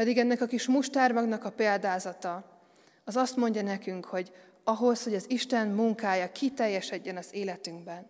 Pedig 0.00 0.18
ennek 0.18 0.40
a 0.40 0.46
kis 0.46 0.66
mustármagnak 0.66 1.44
a 1.44 1.50
példázata 1.50 2.44
az 3.04 3.16
azt 3.16 3.36
mondja 3.36 3.62
nekünk, 3.62 4.04
hogy 4.04 4.32
ahhoz, 4.64 5.02
hogy 5.02 5.14
az 5.14 5.24
Isten 5.28 5.68
munkája 5.68 6.32
kiteljesedjen 6.32 7.16
az 7.16 7.28
életünkben, 7.30 8.06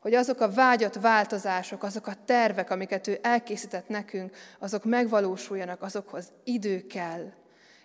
hogy 0.00 0.14
azok 0.14 0.40
a 0.40 0.50
vágyat 0.50 1.00
változások, 1.00 1.82
azok 1.82 2.06
a 2.06 2.16
tervek, 2.24 2.70
amiket 2.70 3.06
ő 3.06 3.18
elkészített 3.22 3.88
nekünk, 3.88 4.36
azok 4.58 4.84
megvalósuljanak, 4.84 5.82
azokhoz 5.82 6.32
idő 6.44 6.86
kell. 6.86 7.32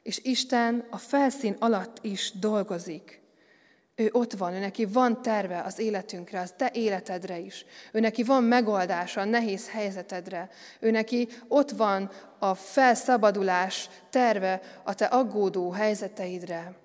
És 0.03 0.19
Isten 0.23 0.87
a 0.89 0.97
felszín 0.97 1.55
alatt 1.59 1.97
is 2.01 2.31
dolgozik. 2.39 3.21
Ő 3.95 4.09
ott 4.11 4.33
van, 4.33 4.53
ő 4.53 4.59
neki 4.59 4.85
van 4.85 5.21
terve 5.21 5.61
az 5.61 5.79
életünkre, 5.79 6.39
az 6.39 6.53
te 6.57 6.69
életedre 6.73 7.37
is. 7.37 7.65
Ő 7.91 7.99
neki 7.99 8.23
van 8.23 8.43
megoldása 8.43 9.21
a 9.21 9.25
nehéz 9.25 9.69
helyzetedre. 9.69 10.49
Ő 10.79 10.91
neki 10.91 11.27
ott 11.47 11.71
van 11.71 12.11
a 12.39 12.53
felszabadulás 12.53 13.89
terve 14.09 14.61
a 14.83 14.93
te 14.93 15.05
aggódó 15.05 15.71
helyzeteidre. 15.71 16.84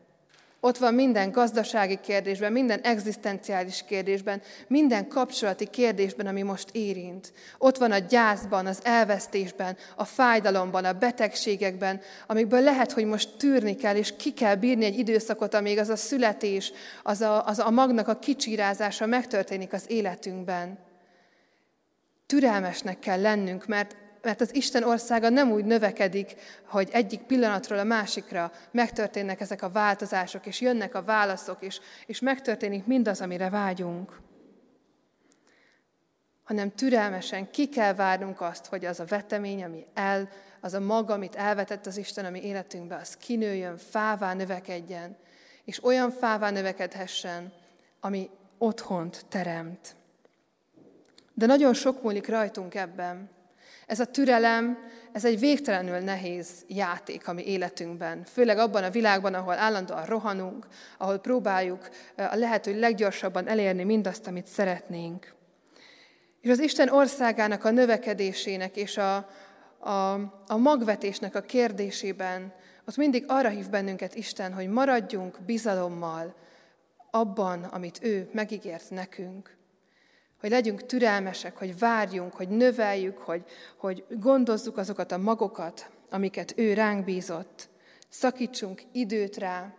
Ott 0.62 0.78
van 0.78 0.94
minden 0.94 1.30
gazdasági 1.30 2.00
kérdésben, 2.00 2.52
minden 2.52 2.80
egzisztenciális 2.80 3.84
kérdésben, 3.86 4.42
minden 4.66 5.08
kapcsolati 5.08 5.66
kérdésben, 5.66 6.26
ami 6.26 6.42
most 6.42 6.68
érint. 6.72 7.32
Ott 7.58 7.76
van 7.76 7.92
a 7.92 7.98
gyászban, 7.98 8.66
az 8.66 8.78
elvesztésben, 8.82 9.76
a 9.96 10.04
fájdalomban, 10.04 10.84
a 10.84 10.92
betegségekben, 10.92 12.00
amikből 12.26 12.60
lehet, 12.60 12.92
hogy 12.92 13.04
most 13.04 13.36
tűrni 13.36 13.76
kell, 13.76 13.96
és 13.96 14.14
ki 14.16 14.32
kell 14.32 14.54
bírni 14.54 14.84
egy 14.84 14.98
időszakot, 14.98 15.54
amíg 15.54 15.78
az 15.78 15.88
a 15.88 15.96
születés, 15.96 16.72
az 17.02 17.20
a, 17.20 17.46
az 17.46 17.58
a 17.58 17.70
magnak 17.70 18.08
a 18.08 18.18
kicsírázása 18.18 19.06
megtörténik 19.06 19.72
az 19.72 19.84
életünkben. 19.86 20.78
Türelmesnek 22.26 22.98
kell 22.98 23.20
lennünk, 23.20 23.66
mert 23.66 23.96
mert 24.22 24.40
az 24.40 24.54
Isten 24.54 24.82
országa 24.82 25.28
nem 25.28 25.50
úgy 25.50 25.64
növekedik, 25.64 26.34
hogy 26.64 26.88
egyik 26.92 27.20
pillanatról 27.20 27.78
a 27.78 27.84
másikra 27.84 28.52
megtörténnek 28.70 29.40
ezek 29.40 29.62
a 29.62 29.70
változások, 29.70 30.46
és 30.46 30.60
jönnek 30.60 30.94
a 30.94 31.02
válaszok, 31.02 31.62
és, 31.62 31.80
és 32.06 32.20
megtörténik 32.20 32.86
mindaz, 32.86 33.20
amire 33.20 33.50
vágyunk. 33.50 34.20
Hanem 36.42 36.74
türelmesen 36.74 37.50
ki 37.50 37.68
kell 37.68 37.94
várnunk 37.94 38.40
azt, 38.40 38.66
hogy 38.66 38.84
az 38.84 39.00
a 39.00 39.04
vetemény, 39.04 39.64
ami 39.64 39.86
el, 39.94 40.28
az 40.60 40.74
a 40.74 40.80
maga, 40.80 41.12
amit 41.12 41.34
elvetett 41.34 41.86
az 41.86 41.96
Isten 41.96 42.24
a 42.24 42.30
mi 42.30 42.44
életünkbe, 42.44 42.96
az 42.96 43.16
kinőjön, 43.16 43.76
fává 43.76 44.34
növekedjen, 44.34 45.16
és 45.64 45.84
olyan 45.84 46.10
fává 46.10 46.50
növekedhessen, 46.50 47.52
ami 48.00 48.30
otthont 48.58 49.24
teremt. 49.28 49.94
De 51.34 51.46
nagyon 51.46 51.74
sok 51.74 52.02
múlik 52.02 52.28
rajtunk 52.28 52.74
ebben. 52.74 53.30
Ez 53.90 54.00
a 54.00 54.04
türelem, 54.04 54.78
ez 55.12 55.24
egy 55.24 55.38
végtelenül 55.38 55.98
nehéz 55.98 56.64
játék 56.66 57.28
a 57.28 57.32
mi 57.32 57.46
életünkben. 57.46 58.24
Főleg 58.24 58.58
abban 58.58 58.84
a 58.84 58.90
világban, 58.90 59.34
ahol 59.34 59.58
állandóan 59.58 60.04
rohanunk, 60.04 60.66
ahol 60.98 61.18
próbáljuk 61.18 61.88
a 62.16 62.34
lehető 62.36 62.78
leggyorsabban 62.78 63.48
elérni 63.48 63.84
mindazt, 63.84 64.26
amit 64.26 64.46
szeretnénk. 64.46 65.34
És 66.40 66.50
az 66.50 66.58
Isten 66.58 66.88
országának 66.88 67.64
a 67.64 67.70
növekedésének 67.70 68.76
és 68.76 68.96
a, 68.96 69.16
a, 69.78 70.12
a 70.46 70.56
magvetésnek 70.56 71.34
a 71.34 71.40
kérdésében 71.40 72.52
ott 72.86 72.96
mindig 72.96 73.24
arra 73.28 73.48
hív 73.48 73.68
bennünket 73.68 74.14
Isten, 74.14 74.52
hogy 74.52 74.68
maradjunk 74.68 75.40
bizalommal 75.46 76.34
abban, 77.10 77.64
amit 77.64 77.98
ő 78.02 78.28
megígért 78.32 78.90
nekünk 78.90 79.58
hogy 80.40 80.50
legyünk 80.50 80.86
türelmesek, 80.86 81.56
hogy 81.56 81.78
várjunk, 81.78 82.34
hogy 82.34 82.48
növeljük, 82.48 83.18
hogy, 83.18 83.44
hogy 83.76 84.04
gondozzuk 84.08 84.76
azokat 84.76 85.12
a 85.12 85.18
magokat, 85.18 85.90
amiket 86.10 86.52
ő 86.56 86.74
ránk 86.74 87.04
bízott. 87.04 87.68
Szakítsunk 88.08 88.82
időt 88.92 89.36
rá, 89.36 89.74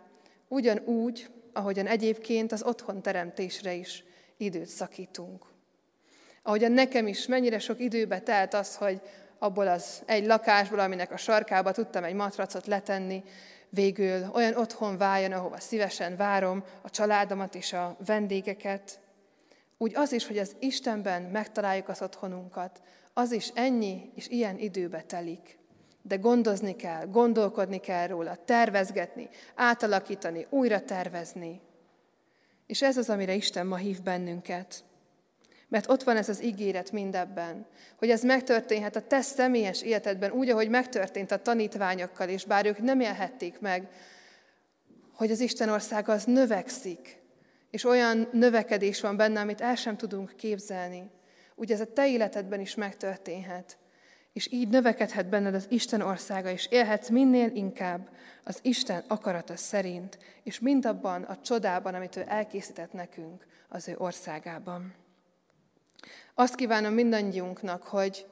ugyanúgy, 0.48 1.30
ahogyan 1.52 1.86
egyébként 1.86 2.52
az 2.52 2.62
otthon 2.62 3.02
teremtésre 3.02 3.72
is 3.72 4.04
időt 4.36 4.66
szakítunk. 4.66 5.44
Ahogyan 6.42 6.72
nekem 6.72 7.06
is 7.06 7.26
mennyire 7.26 7.58
sok 7.58 7.80
időbe 7.80 8.20
telt 8.20 8.54
az, 8.54 8.76
hogy 8.76 9.00
abból 9.38 9.68
az 9.68 10.02
egy 10.06 10.26
lakásból, 10.26 10.78
aminek 10.78 11.12
a 11.12 11.16
sarkába 11.16 11.72
tudtam 11.72 12.04
egy 12.04 12.14
matracot 12.14 12.66
letenni, 12.66 13.22
végül 13.68 14.30
olyan 14.32 14.54
otthon 14.54 14.98
váljon, 14.98 15.32
ahova 15.32 15.60
szívesen 15.60 16.16
várom 16.16 16.64
a 16.82 16.90
családomat 16.90 17.54
és 17.54 17.72
a 17.72 17.96
vendégeket. 18.06 19.00
Úgy 19.82 19.94
az 19.94 20.12
is, 20.12 20.26
hogy 20.26 20.38
az 20.38 20.56
Istenben 20.58 21.22
megtaláljuk 21.22 21.88
az 21.88 22.02
otthonunkat, 22.02 22.82
az 23.12 23.32
is 23.32 23.48
ennyi 23.54 24.10
és 24.14 24.28
ilyen 24.28 24.58
időbe 24.58 25.02
telik. 25.02 25.58
De 26.02 26.16
gondozni 26.16 26.76
kell, 26.76 27.06
gondolkodni 27.06 27.78
kell 27.78 28.06
róla, 28.06 28.38
tervezgetni, 28.44 29.28
átalakítani, 29.54 30.46
újra 30.50 30.80
tervezni. 30.84 31.60
És 32.66 32.82
ez 32.82 32.96
az, 32.96 33.10
amire 33.10 33.34
Isten 33.34 33.66
ma 33.66 33.76
hív 33.76 34.02
bennünket. 34.02 34.84
Mert 35.68 35.90
ott 35.90 36.02
van 36.02 36.16
ez 36.16 36.28
az 36.28 36.42
ígéret 36.42 36.92
mindebben, 36.92 37.66
hogy 37.98 38.10
ez 38.10 38.22
megtörténhet 38.22 38.96
a 38.96 39.06
te 39.06 39.20
személyes 39.20 39.82
életedben, 39.82 40.30
úgy, 40.30 40.48
ahogy 40.48 40.68
megtörtént 40.68 41.30
a 41.30 41.42
tanítványokkal, 41.42 42.28
és 42.28 42.44
bár 42.44 42.66
ők 42.66 42.78
nem 42.78 43.00
élhették 43.00 43.60
meg, 43.60 43.88
hogy 45.12 45.30
az 45.30 45.40
Isten 45.40 45.68
ország 45.68 46.08
az 46.08 46.24
növekszik, 46.24 47.21
és 47.72 47.84
olyan 47.84 48.28
növekedés 48.32 49.00
van 49.00 49.16
benne, 49.16 49.40
amit 49.40 49.60
el 49.60 49.74
sem 49.74 49.96
tudunk 49.96 50.36
képzelni. 50.36 51.10
Úgy 51.54 51.72
ez 51.72 51.80
a 51.80 51.92
te 51.92 52.08
életedben 52.08 52.60
is 52.60 52.74
megtörténhet. 52.74 53.78
És 54.32 54.52
így 54.52 54.68
növekedhet 54.68 55.28
benned 55.28 55.54
az 55.54 55.66
Isten 55.68 56.00
országa, 56.00 56.50
és 56.50 56.66
élhetsz 56.70 57.08
minél 57.08 57.50
inkább 57.54 58.08
az 58.44 58.58
Isten 58.62 59.04
akarata 59.08 59.56
szerint, 59.56 60.18
és 60.42 60.60
mindabban 60.60 61.22
a 61.22 61.40
csodában, 61.40 61.94
amit 61.94 62.16
ő 62.16 62.24
elkészített 62.26 62.92
nekünk 62.92 63.46
az 63.68 63.88
ő 63.88 63.94
országában. 63.98 64.94
Azt 66.34 66.54
kívánom 66.54 66.92
mindannyiunknak, 66.92 67.82
hogy, 67.82 68.26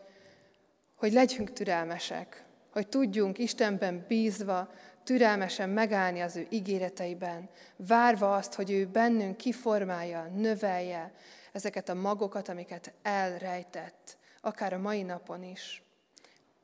hogy 0.95 1.12
legyünk 1.12 1.53
türelmesek, 1.53 2.45
hogy 2.70 2.88
tudjunk 2.88 3.38
Istenben 3.38 4.05
bízva, 4.09 4.72
türelmesen 5.05 5.68
megállni 5.68 6.20
az 6.20 6.36
ő 6.36 6.46
ígéreteiben, 6.51 7.48
várva 7.76 8.34
azt, 8.34 8.55
hogy 8.55 8.70
ő 8.70 8.86
bennünk 8.86 9.36
kiformálja, 9.36 10.30
növelje 10.36 11.12
ezeket 11.53 11.88
a 11.88 11.94
magokat, 11.94 12.48
amiket 12.48 12.92
elrejtett, 13.03 14.16
akár 14.40 14.72
a 14.72 14.78
mai 14.78 15.03
napon 15.03 15.42
is. 15.42 15.82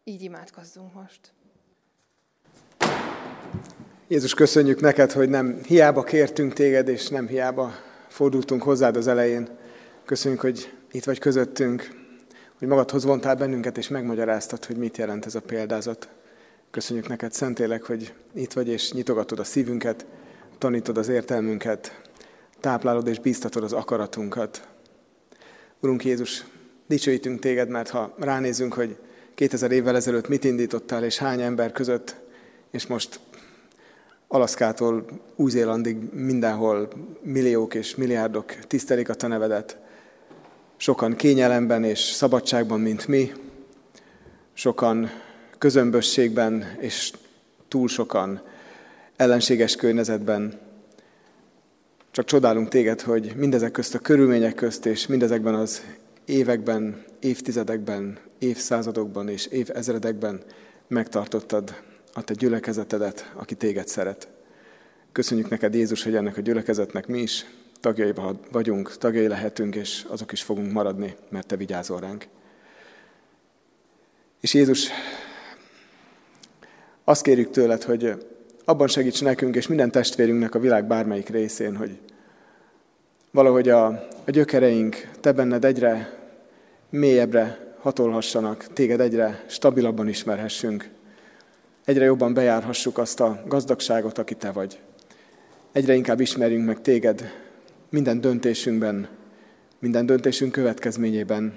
Így 0.04 0.22
imádkozzunk 0.22 0.94
most. 0.94 1.20
Jézus, 4.08 4.34
köszönjük 4.34 4.80
neked, 4.80 5.12
hogy 5.12 5.28
nem 5.28 5.60
hiába 5.62 6.02
kértünk 6.02 6.52
téged, 6.52 6.88
és 6.88 7.08
nem 7.08 7.26
hiába 7.26 7.72
fordultunk 8.08 8.62
hozzád 8.62 8.96
az 8.96 9.06
elején. 9.06 9.48
Köszönjük, 10.04 10.40
hogy 10.40 10.72
itt 10.90 11.04
vagy 11.04 11.18
közöttünk, 11.18 11.88
hogy 12.58 12.68
magadhoz 12.68 13.04
vontál 13.04 13.34
bennünket, 13.34 13.78
és 13.78 13.88
megmagyaráztad, 13.88 14.64
hogy 14.64 14.76
mit 14.76 14.96
jelent 14.96 15.26
ez 15.26 15.34
a 15.34 15.40
példázat. 15.40 16.08
Köszönjük 16.76 17.08
neked, 17.08 17.32
Szentélek, 17.32 17.82
hogy 17.82 18.14
itt 18.34 18.52
vagy, 18.52 18.68
és 18.68 18.92
nyitogatod 18.92 19.38
a 19.38 19.44
szívünket, 19.44 20.06
tanítod 20.58 20.98
az 20.98 21.08
értelmünket, 21.08 22.00
táplálod 22.60 23.06
és 23.06 23.18
bíztatod 23.18 23.62
az 23.62 23.72
akaratunkat. 23.72 24.68
Urunk 25.80 26.04
Jézus, 26.04 26.44
dicsőítünk 26.86 27.40
téged, 27.40 27.68
mert 27.68 27.88
ha 27.88 28.14
ránézünk, 28.18 28.72
hogy 28.72 28.96
2000 29.34 29.72
évvel 29.72 29.96
ezelőtt 29.96 30.28
mit 30.28 30.44
indítottál, 30.44 31.04
és 31.04 31.18
hány 31.18 31.40
ember 31.40 31.72
között, 31.72 32.16
és 32.70 32.86
most 32.86 33.20
Alaszkától 34.28 35.04
Új-Zélandig 35.36 36.12
mindenhol 36.12 36.88
milliók 37.22 37.74
és 37.74 37.94
milliárdok 37.94 38.54
tisztelik 38.54 39.08
a 39.08 39.14
te 39.14 39.26
nevedet, 39.26 39.78
sokan 40.76 41.14
kényelemben 41.14 41.84
és 41.84 41.98
szabadságban, 41.98 42.80
mint 42.80 43.06
mi, 43.06 43.32
sokan 44.52 45.10
közömbösségben, 45.58 46.76
és 46.80 47.12
túl 47.68 47.88
sokan 47.88 48.42
ellenséges 49.16 49.76
környezetben. 49.76 50.58
Csak 52.10 52.24
csodálunk 52.24 52.68
téged, 52.68 53.00
hogy 53.00 53.32
mindezek 53.36 53.70
közt 53.70 53.94
a 53.94 53.98
körülmények 53.98 54.54
közt, 54.54 54.86
és 54.86 55.06
mindezekben 55.06 55.54
az 55.54 55.82
években, 56.24 57.04
évtizedekben, 57.20 58.18
évszázadokban 58.38 59.28
és 59.28 59.46
évezredekben 59.46 60.40
megtartottad 60.88 61.74
a 62.12 62.22
te 62.22 62.34
gyülekezetedet, 62.34 63.32
aki 63.34 63.54
téged 63.54 63.88
szeret. 63.88 64.28
Köszönjük 65.12 65.48
neked, 65.48 65.74
Jézus, 65.74 66.02
hogy 66.02 66.14
ennek 66.14 66.36
a 66.36 66.40
gyülekezetnek 66.40 67.06
mi 67.06 67.18
is 67.18 67.46
tagjai 67.80 68.12
vagyunk, 68.50 68.96
tagjai 68.96 69.26
lehetünk, 69.26 69.74
és 69.74 70.04
azok 70.08 70.32
is 70.32 70.42
fogunk 70.42 70.72
maradni, 70.72 71.16
mert 71.28 71.46
te 71.46 71.56
vigyázol 71.56 72.00
ránk. 72.00 72.26
És 74.40 74.54
Jézus, 74.54 74.88
azt 77.08 77.22
kérjük 77.22 77.50
tőled, 77.50 77.82
hogy 77.82 78.26
abban 78.64 78.88
segíts 78.88 79.22
nekünk, 79.22 79.56
és 79.56 79.66
minden 79.66 79.90
testvérünknek 79.90 80.54
a 80.54 80.58
világ 80.58 80.86
bármelyik 80.86 81.28
részén, 81.28 81.76
hogy 81.76 81.98
valahogy 83.30 83.68
a, 83.68 83.86
a 84.24 84.30
gyökereink 84.30 85.10
te 85.20 85.32
benned 85.32 85.64
egyre 85.64 86.18
mélyebbre 86.90 87.74
hatolhassanak, 87.78 88.66
téged 88.72 89.00
egyre 89.00 89.44
stabilabban 89.46 90.08
ismerhessünk, 90.08 90.88
egyre 91.84 92.04
jobban 92.04 92.34
bejárhassuk 92.34 92.98
azt 92.98 93.20
a 93.20 93.42
gazdagságot, 93.46 94.18
aki 94.18 94.34
te 94.34 94.50
vagy. 94.50 94.80
Egyre 95.72 95.94
inkább 95.94 96.20
ismerjünk 96.20 96.66
meg 96.66 96.80
téged 96.80 97.32
minden 97.90 98.20
döntésünkben, 98.20 99.08
minden 99.78 100.06
döntésünk 100.06 100.52
következményében, 100.52 101.54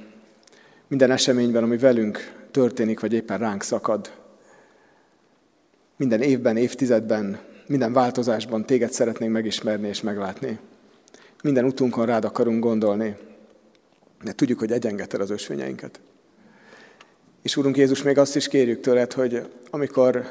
minden 0.88 1.12
eseményben, 1.12 1.64
ami 1.64 1.78
velünk 1.78 2.34
történik, 2.52 3.00
vagy 3.00 3.14
éppen 3.14 3.38
ránk 3.38 3.64
szakad. 3.64 4.19
Minden 6.00 6.22
évben, 6.22 6.58
évtizedben, 6.58 7.40
minden 7.68 7.94
változásban 7.94 8.66
téged 8.66 8.92
szeretnénk 8.92 9.32
megismerni 9.32 9.88
és 9.88 10.02
meglátni. 10.02 10.60
Minden 11.44 11.66
utunkon 11.66 12.06
rád 12.06 12.26
akarunk 12.26 12.64
gondolni, 12.64 13.16
de 14.24 14.32
tudjuk, 14.32 14.60
hogy 14.60 14.72
egyengeted 14.72 15.22
az 15.22 15.30
ösvényeinket. 15.30 16.00
És 17.42 17.58
Úrunk 17.58 17.78
Jézus, 17.78 18.04
még 18.04 18.18
azt 18.18 18.36
is 18.36 18.48
kérjük 18.48 18.80
tőled, 18.80 19.14
hogy 19.14 19.48
amikor 19.70 20.24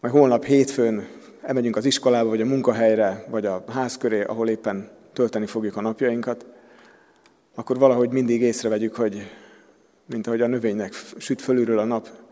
majd 0.00 0.14
holnap 0.14 0.44
hétfőn 0.44 1.08
elmegyünk 1.42 1.76
az 1.76 1.84
iskolába, 1.84 2.28
vagy 2.28 2.40
a 2.40 2.46
munkahelyre, 2.46 3.24
vagy 3.30 3.46
a 3.46 3.64
ház 3.68 3.96
köré, 3.96 4.22
ahol 4.22 4.48
éppen 4.48 4.90
tölteni 5.12 5.46
fogjuk 5.46 5.76
a 5.76 5.80
napjainkat, 5.80 6.46
akkor 7.54 7.78
valahogy 7.78 8.10
mindig 8.10 8.40
észrevegyük, 8.40 8.94
hogy 8.94 9.30
mint 10.06 10.26
ahogy 10.26 10.40
a 10.40 10.46
növénynek 10.46 10.94
süt 11.16 11.42
fölülről 11.42 11.78
a 11.78 11.84
nap, 11.84 12.24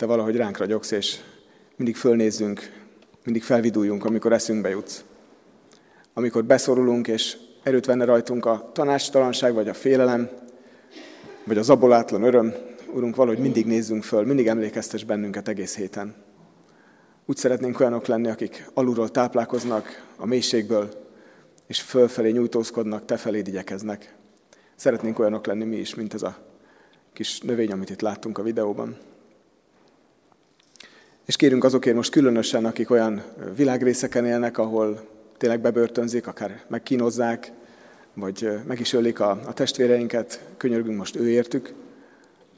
te 0.00 0.06
valahogy 0.06 0.36
ránk 0.36 0.56
ragyogsz, 0.56 0.90
és 0.90 1.16
mindig 1.76 1.96
fölnézzünk, 1.96 2.72
mindig 3.24 3.42
felviduljunk, 3.42 4.04
amikor 4.04 4.32
eszünkbe 4.32 4.68
jutsz. 4.68 5.04
Amikor 6.14 6.44
beszorulunk, 6.44 7.08
és 7.08 7.36
erőt 7.62 7.86
venne 7.86 8.04
rajtunk 8.04 8.46
a 8.46 8.70
tanástalanság, 8.74 9.54
vagy 9.54 9.68
a 9.68 9.74
félelem, 9.74 10.28
vagy 11.44 11.58
az 11.58 11.70
abolátlan 11.70 12.22
öröm, 12.22 12.54
Urunk, 12.92 13.16
valahogy 13.16 13.38
mindig 13.38 13.66
nézzünk 13.66 14.02
föl, 14.02 14.24
mindig 14.24 14.46
emlékeztes 14.46 15.04
bennünket 15.04 15.48
egész 15.48 15.76
héten. 15.76 16.14
Úgy 17.26 17.36
szeretnénk 17.36 17.80
olyanok 17.80 18.06
lenni, 18.06 18.28
akik 18.28 18.70
alulról 18.74 19.10
táplálkoznak 19.10 20.06
a 20.16 20.26
mélységből, 20.26 20.88
és 21.66 21.80
fölfelé 21.80 22.30
nyújtózkodnak, 22.30 23.04
te 23.04 23.16
feléd 23.16 23.48
igyekeznek. 23.48 24.14
Szeretnénk 24.74 25.18
olyanok 25.18 25.46
lenni 25.46 25.64
mi 25.64 25.76
is, 25.76 25.94
mint 25.94 26.14
ez 26.14 26.22
a 26.22 26.36
kis 27.12 27.40
növény, 27.40 27.72
amit 27.72 27.90
itt 27.90 28.00
láttunk 28.00 28.38
a 28.38 28.42
videóban. 28.42 28.96
És 31.30 31.36
kérünk 31.36 31.64
azokért 31.64 31.96
most 31.96 32.10
különösen, 32.10 32.64
akik 32.64 32.90
olyan 32.90 33.22
világrészeken 33.56 34.26
élnek, 34.26 34.58
ahol 34.58 35.08
tényleg 35.36 35.60
bebörtönzik, 35.60 36.26
akár 36.26 36.62
megkínozzák, 36.68 37.52
vagy 38.14 38.48
meg 38.66 38.80
is 38.80 38.92
ölik 38.92 39.20
a, 39.20 39.30
a 39.30 39.52
testvéreinket, 39.52 40.44
könyörgünk 40.56 40.96
most 40.96 41.16
őértük, 41.16 41.72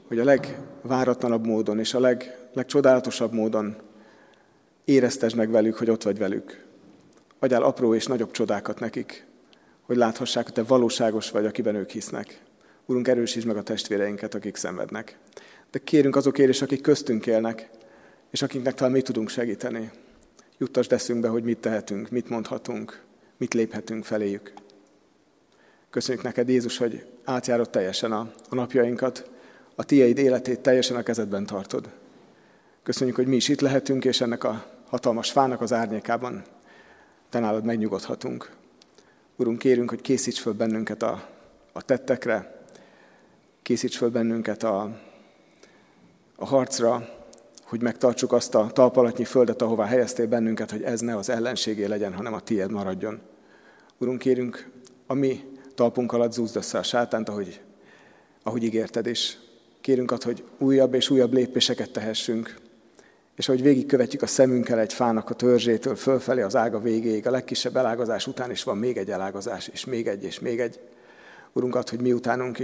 hogy 0.07 0.19
a 0.19 0.23
legváratlanabb 0.23 1.45
módon 1.45 1.79
és 1.79 1.93
a 1.93 1.99
leg, 1.99 2.37
legcsodálatosabb 2.53 3.33
módon 3.33 3.75
éreztesd 4.85 5.35
meg 5.35 5.51
velük, 5.51 5.75
hogy 5.75 5.89
ott 5.89 6.03
vagy 6.03 6.17
velük. 6.17 6.63
Adjál 7.39 7.63
apró 7.63 7.95
és 7.95 8.05
nagyobb 8.05 8.31
csodákat 8.31 8.79
nekik, 8.79 9.25
hogy 9.81 9.97
láthassák, 9.97 10.43
hogy 10.43 10.53
te 10.53 10.63
valóságos 10.63 11.31
vagy, 11.31 11.45
akiben 11.45 11.75
ők 11.75 11.89
hisznek. 11.89 12.41
Urunk, 12.85 13.07
erősítsd 13.07 13.47
meg 13.47 13.57
a 13.57 13.63
testvéreinket, 13.63 14.35
akik 14.35 14.55
szenvednek. 14.55 15.17
De 15.71 15.79
kérünk 15.79 16.15
azokért 16.15 16.49
is, 16.49 16.61
akik 16.61 16.81
köztünk 16.81 17.27
élnek, 17.27 17.69
és 18.33 18.41
akiknek 18.41 18.73
talán 18.73 18.91
mi 18.91 19.01
tudunk 19.01 19.29
segíteni. 19.29 19.91
Juttasd 20.57 20.91
eszünkbe, 20.91 21.27
hogy 21.27 21.43
mit 21.43 21.57
tehetünk, 21.57 22.09
mit 22.09 22.29
mondhatunk, 22.29 23.01
mit 23.37 23.53
léphetünk 23.53 24.05
feléjük. 24.05 24.53
Köszönjük 25.89 26.23
neked, 26.23 26.49
Jézus, 26.49 26.77
hogy 26.77 27.05
átjárod 27.23 27.69
teljesen 27.69 28.11
a, 28.11 28.31
a 28.49 28.55
napjainkat, 28.55 29.29
a 29.75 29.83
tiéd 29.83 30.17
életét 30.17 30.59
teljesen 30.59 30.97
a 30.97 31.03
kezedben 31.03 31.45
tartod. 31.45 31.89
Köszönjük, 32.83 33.15
hogy 33.15 33.27
mi 33.27 33.35
is 33.35 33.47
itt 33.47 33.61
lehetünk, 33.61 34.05
és 34.05 34.21
ennek 34.21 34.43
a 34.43 34.65
hatalmas 34.87 35.31
fának 35.31 35.61
az 35.61 35.73
árnyékában 35.73 36.43
te 37.29 37.39
nálad 37.39 37.63
megnyugodhatunk. 37.63 38.51
Urunk, 39.35 39.57
kérünk, 39.57 39.89
hogy 39.89 40.01
készíts 40.01 40.39
föl 40.39 40.53
bennünket 40.53 41.03
a, 41.03 41.29
a 41.71 41.81
tettekre, 41.81 42.61
készíts 43.61 43.97
föl 43.97 44.09
bennünket 44.09 44.63
a, 44.63 44.99
a 46.35 46.45
harcra, 46.45 47.21
hogy 47.63 47.81
megtartsuk 47.81 48.31
azt 48.33 48.55
a 48.55 48.69
talpalatnyi 48.73 49.23
földet, 49.23 49.61
ahová 49.61 49.85
helyeztél 49.85 50.27
bennünket, 50.27 50.71
hogy 50.71 50.81
ez 50.81 50.99
ne 50.99 51.15
az 51.15 51.29
ellenségé 51.29 51.85
legyen, 51.85 52.13
hanem 52.13 52.33
a 52.33 52.39
tiéd 52.39 52.71
maradjon. 52.71 53.19
Urunk, 53.97 54.19
kérünk, 54.19 54.69
a 55.07 55.13
mi 55.13 55.43
talpunk 55.75 56.11
alatt 56.11 56.31
zúzd 56.31 56.55
össze 56.55 56.77
a 56.77 56.83
sátánt, 56.83 57.29
ahogy, 57.29 57.61
ahogy 58.43 58.63
ígérted, 58.63 59.05
és 59.05 59.35
kérünk 59.81 60.11
ad, 60.11 60.23
hogy 60.23 60.43
újabb 60.57 60.93
és 60.93 61.09
újabb 61.09 61.33
lépéseket 61.33 61.91
tehessünk, 61.91 62.55
és 63.35 63.47
ahogy 63.47 63.61
végigkövetjük 63.61 64.21
a 64.21 64.27
szemünkkel 64.27 64.79
egy 64.79 64.93
fának 64.93 65.29
a 65.29 65.33
törzsétől 65.33 65.95
fölfelé 65.95 66.41
az 66.41 66.55
ága 66.55 66.79
végéig, 66.79 67.27
a 67.27 67.31
legkisebb 67.31 67.75
elágazás 67.75 68.27
után 68.27 68.51
is 68.51 68.63
van 68.63 68.77
még 68.77 68.97
egy 68.97 69.09
elágazás, 69.09 69.67
és 69.67 69.85
még 69.85 70.07
egy, 70.07 70.23
és 70.23 70.39
még 70.39 70.59
egy. 70.59 70.79
Urunk, 71.53 71.75
ad, 71.75 71.89
hogy 71.89 72.01
mi 72.01 72.13
utánunk, 72.13 72.57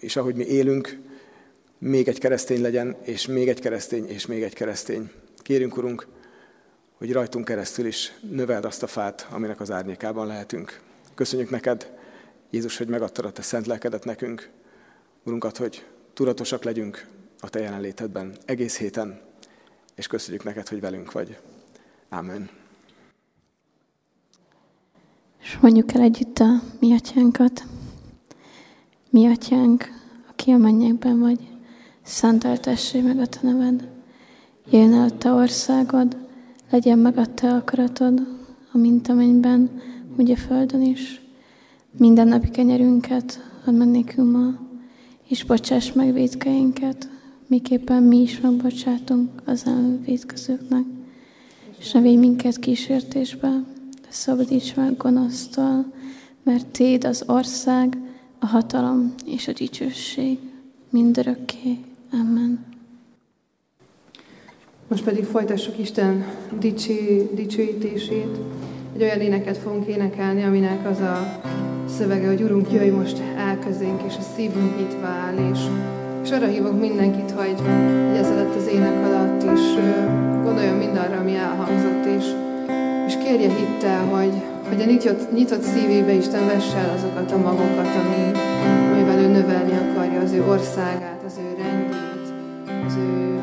és 0.00 0.16
ahogy 0.16 0.34
mi 0.34 0.44
élünk, 0.44 0.98
még 1.78 2.08
egy 2.08 2.18
keresztény 2.18 2.60
legyen, 2.60 2.96
és 3.02 3.26
még 3.26 3.48
egy 3.48 3.60
keresztény, 3.60 4.08
és 4.08 4.26
még 4.26 4.42
egy 4.42 4.54
keresztény. 4.54 5.10
Kérünk, 5.36 5.76
Urunk, 5.76 6.06
hogy 6.94 7.12
rajtunk 7.12 7.44
keresztül 7.44 7.86
is 7.86 8.12
növeld 8.30 8.64
azt 8.64 8.82
a 8.82 8.86
fát, 8.86 9.26
aminek 9.30 9.60
az 9.60 9.70
árnyékában 9.70 10.26
lehetünk. 10.26 10.80
Köszönjük 11.14 11.50
neked, 11.50 11.92
Jézus, 12.50 12.76
hogy 12.76 12.88
megadtad 12.88 13.24
a 13.24 13.32
te 13.32 13.42
szent 13.42 13.66
lelkedet 13.66 14.04
nekünk. 14.04 14.50
Urunkat, 15.24 15.56
hogy 15.56 15.84
tudatosak 16.12 16.64
legyünk 16.64 17.06
a 17.40 17.48
te 17.48 17.60
jelenlétedben 17.60 18.36
egész 18.44 18.78
héten, 18.78 19.20
és 19.94 20.06
köszönjük 20.06 20.44
neked, 20.44 20.68
hogy 20.68 20.80
velünk 20.80 21.12
vagy. 21.12 21.38
Amen. 22.08 22.50
És 25.40 25.58
mondjuk 25.60 25.92
el 25.92 26.00
együtt 26.00 26.38
a 26.38 26.62
mi 26.80 26.92
atyánkat. 26.92 27.64
Mi 29.10 29.26
atyánk, 29.26 29.84
aki 30.28 30.50
a 30.50 30.56
mennyekben 30.56 31.20
vagy, 31.20 31.53
szenteltessé 32.04 33.00
meg 33.00 33.18
a 33.18 33.26
te 33.26 33.38
neved. 33.42 33.88
Jöjjön 34.70 34.92
el 34.92 35.04
a 35.04 35.18
te 35.18 35.32
országod, 35.32 36.16
legyen 36.70 36.98
meg 36.98 37.18
a 37.18 37.26
te 37.26 37.54
akaratod, 37.54 38.26
amint 38.72 39.08
a 39.08 39.14
mennyben, 39.14 39.70
úgy 40.18 40.30
a 40.30 40.36
földön 40.36 40.82
is. 40.82 41.20
Minden 41.98 42.28
napi 42.28 42.50
kenyerünket 42.50 43.40
add 43.64 43.74
meg 43.74 43.88
nékünk 43.88 44.32
ma, 44.32 44.54
és 45.28 45.44
bocsáss 45.44 45.92
meg 45.92 46.12
védkeinket, 46.12 47.08
miképpen 47.46 48.02
mi 48.02 48.20
is 48.20 48.40
megbocsátunk 48.40 49.30
az 49.44 49.66
elvédkezőknek. 49.66 50.84
És 51.78 51.92
ne 51.92 52.00
védj 52.00 52.16
minket 52.16 52.58
kísértésbe, 52.58 53.48
de 54.02 54.08
szabadíts 54.08 54.76
meg 54.76 54.96
gonosztól, 54.96 55.92
mert 56.42 56.66
Téd 56.66 57.04
az 57.04 57.24
ország, 57.26 57.98
a 58.38 58.46
hatalom 58.46 59.14
és 59.24 59.48
a 59.48 59.52
dicsőség 59.52 60.38
mindörökké. 60.90 61.78
Amen. 62.20 62.64
Most 64.88 65.04
pedig 65.04 65.24
folytassuk 65.24 65.78
Isten 65.78 66.24
dicső, 66.58 67.28
dicsőítését. 67.32 68.38
Egy 68.94 69.02
olyan 69.02 69.20
éneket 69.20 69.56
fogunk 69.56 69.86
énekelni, 69.86 70.42
aminek 70.42 70.88
az 70.88 71.00
a 71.00 71.40
szövege, 71.88 72.26
hogy 72.26 72.42
Urunk, 72.42 72.72
jöjj 72.72 72.90
most 72.90 73.22
el 73.36 73.58
közénk, 73.58 74.02
és 74.06 74.14
a 74.18 74.20
szívünk 74.36 74.76
nyitva 74.78 75.06
áll, 75.06 75.50
és, 75.52 75.58
és 76.22 76.30
arra 76.30 76.46
hívok 76.46 76.80
mindenkit, 76.80 77.30
hogy, 77.30 77.54
hogy 77.60 78.16
ez 78.16 78.30
alatt 78.30 78.54
az 78.54 78.66
ének 78.66 79.04
alatt 79.04 79.42
is 79.42 79.74
gondoljon 80.42 80.76
mindarra, 80.76 81.18
ami 81.18 81.34
elhangzott, 81.34 82.04
és, 82.04 82.24
és 83.06 83.16
kérje 83.24 83.48
hittel, 83.54 84.04
hogy, 84.04 84.32
hogy 84.68 84.80
a 84.80 84.84
nyitott, 84.84 85.32
nyitott 85.32 85.62
szívébe 85.62 86.12
Isten 86.12 86.46
vesse 86.46 86.76
el 86.76 86.94
azokat 86.94 87.32
a 87.32 87.38
magokat, 87.38 87.94
ami, 87.94 88.38
amivel 88.92 89.18
ő 89.18 89.26
növelni 89.26 89.72
akarja 89.72 90.20
az 90.20 90.32
ő 90.32 90.44
országát, 90.44 91.22
az 91.26 91.38
ő 91.38 91.43
az 92.84 93.33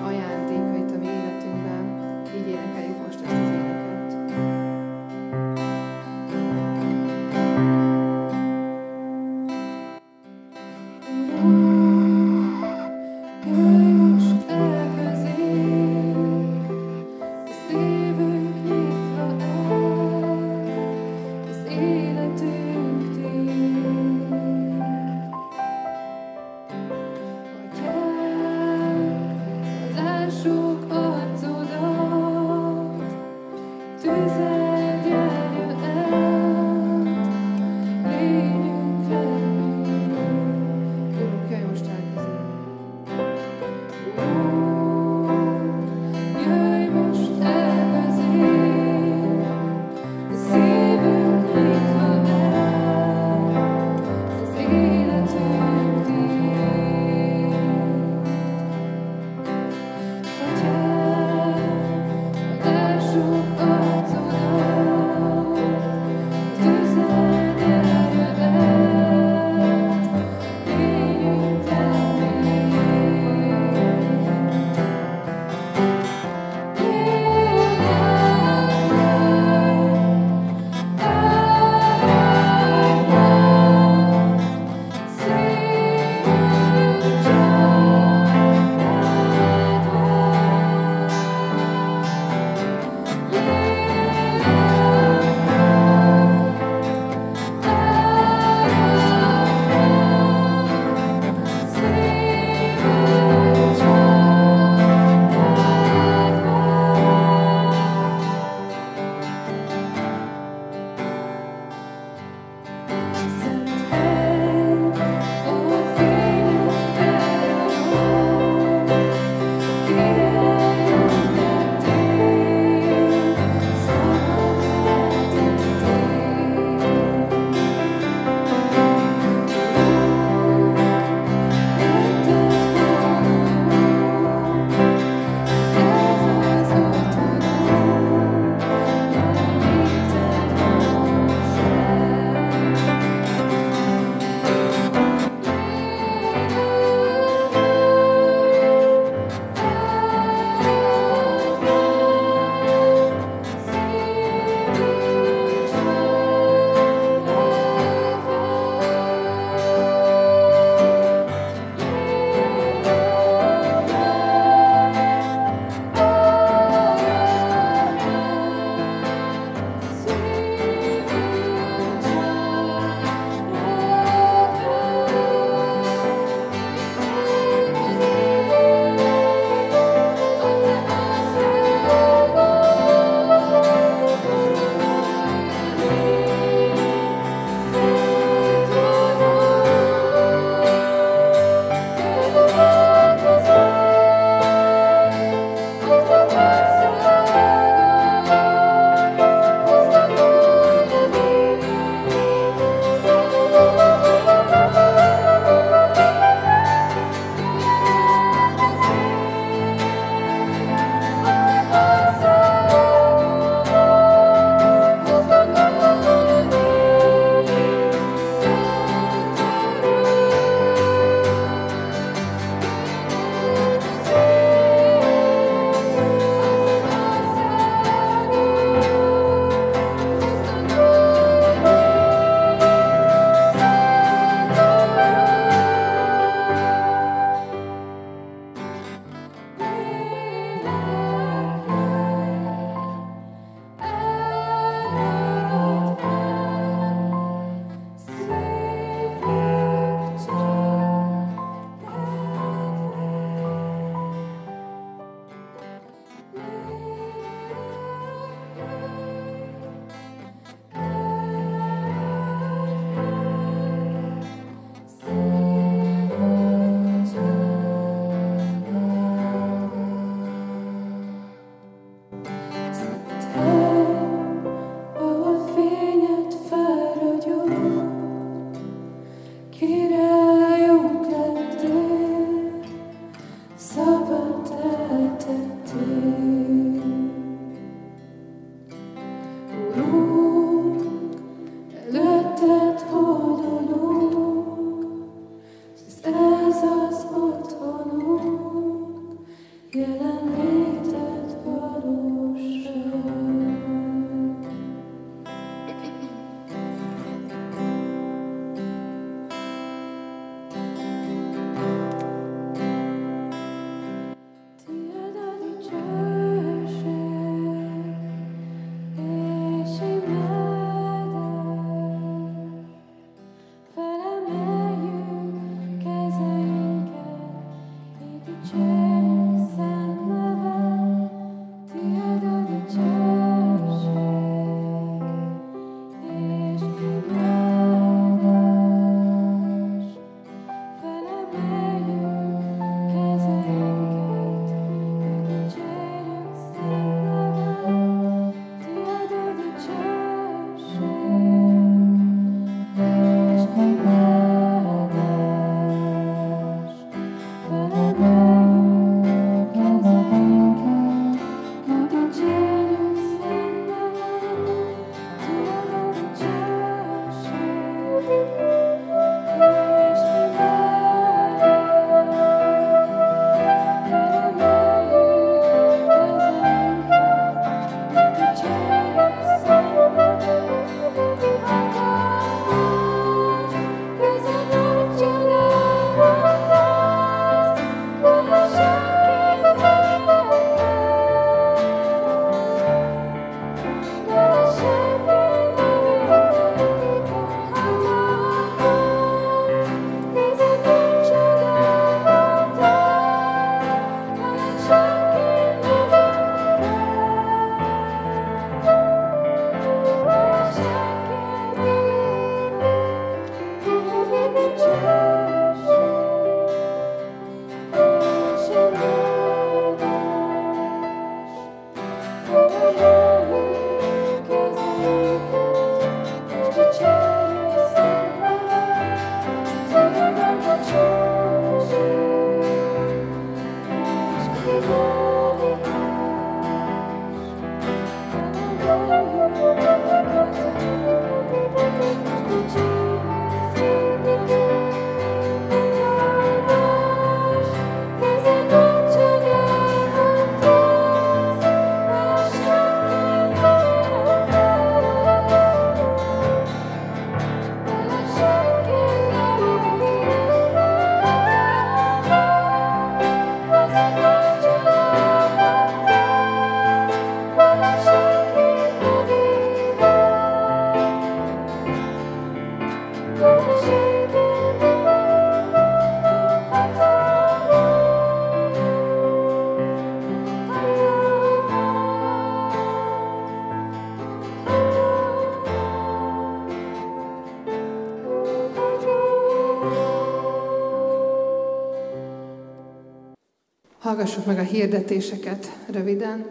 Hallgassuk 494.01 494.25
meg 494.25 494.39
a 494.39 494.41
hirdetéseket 494.41 495.51
röviden. 495.71 496.25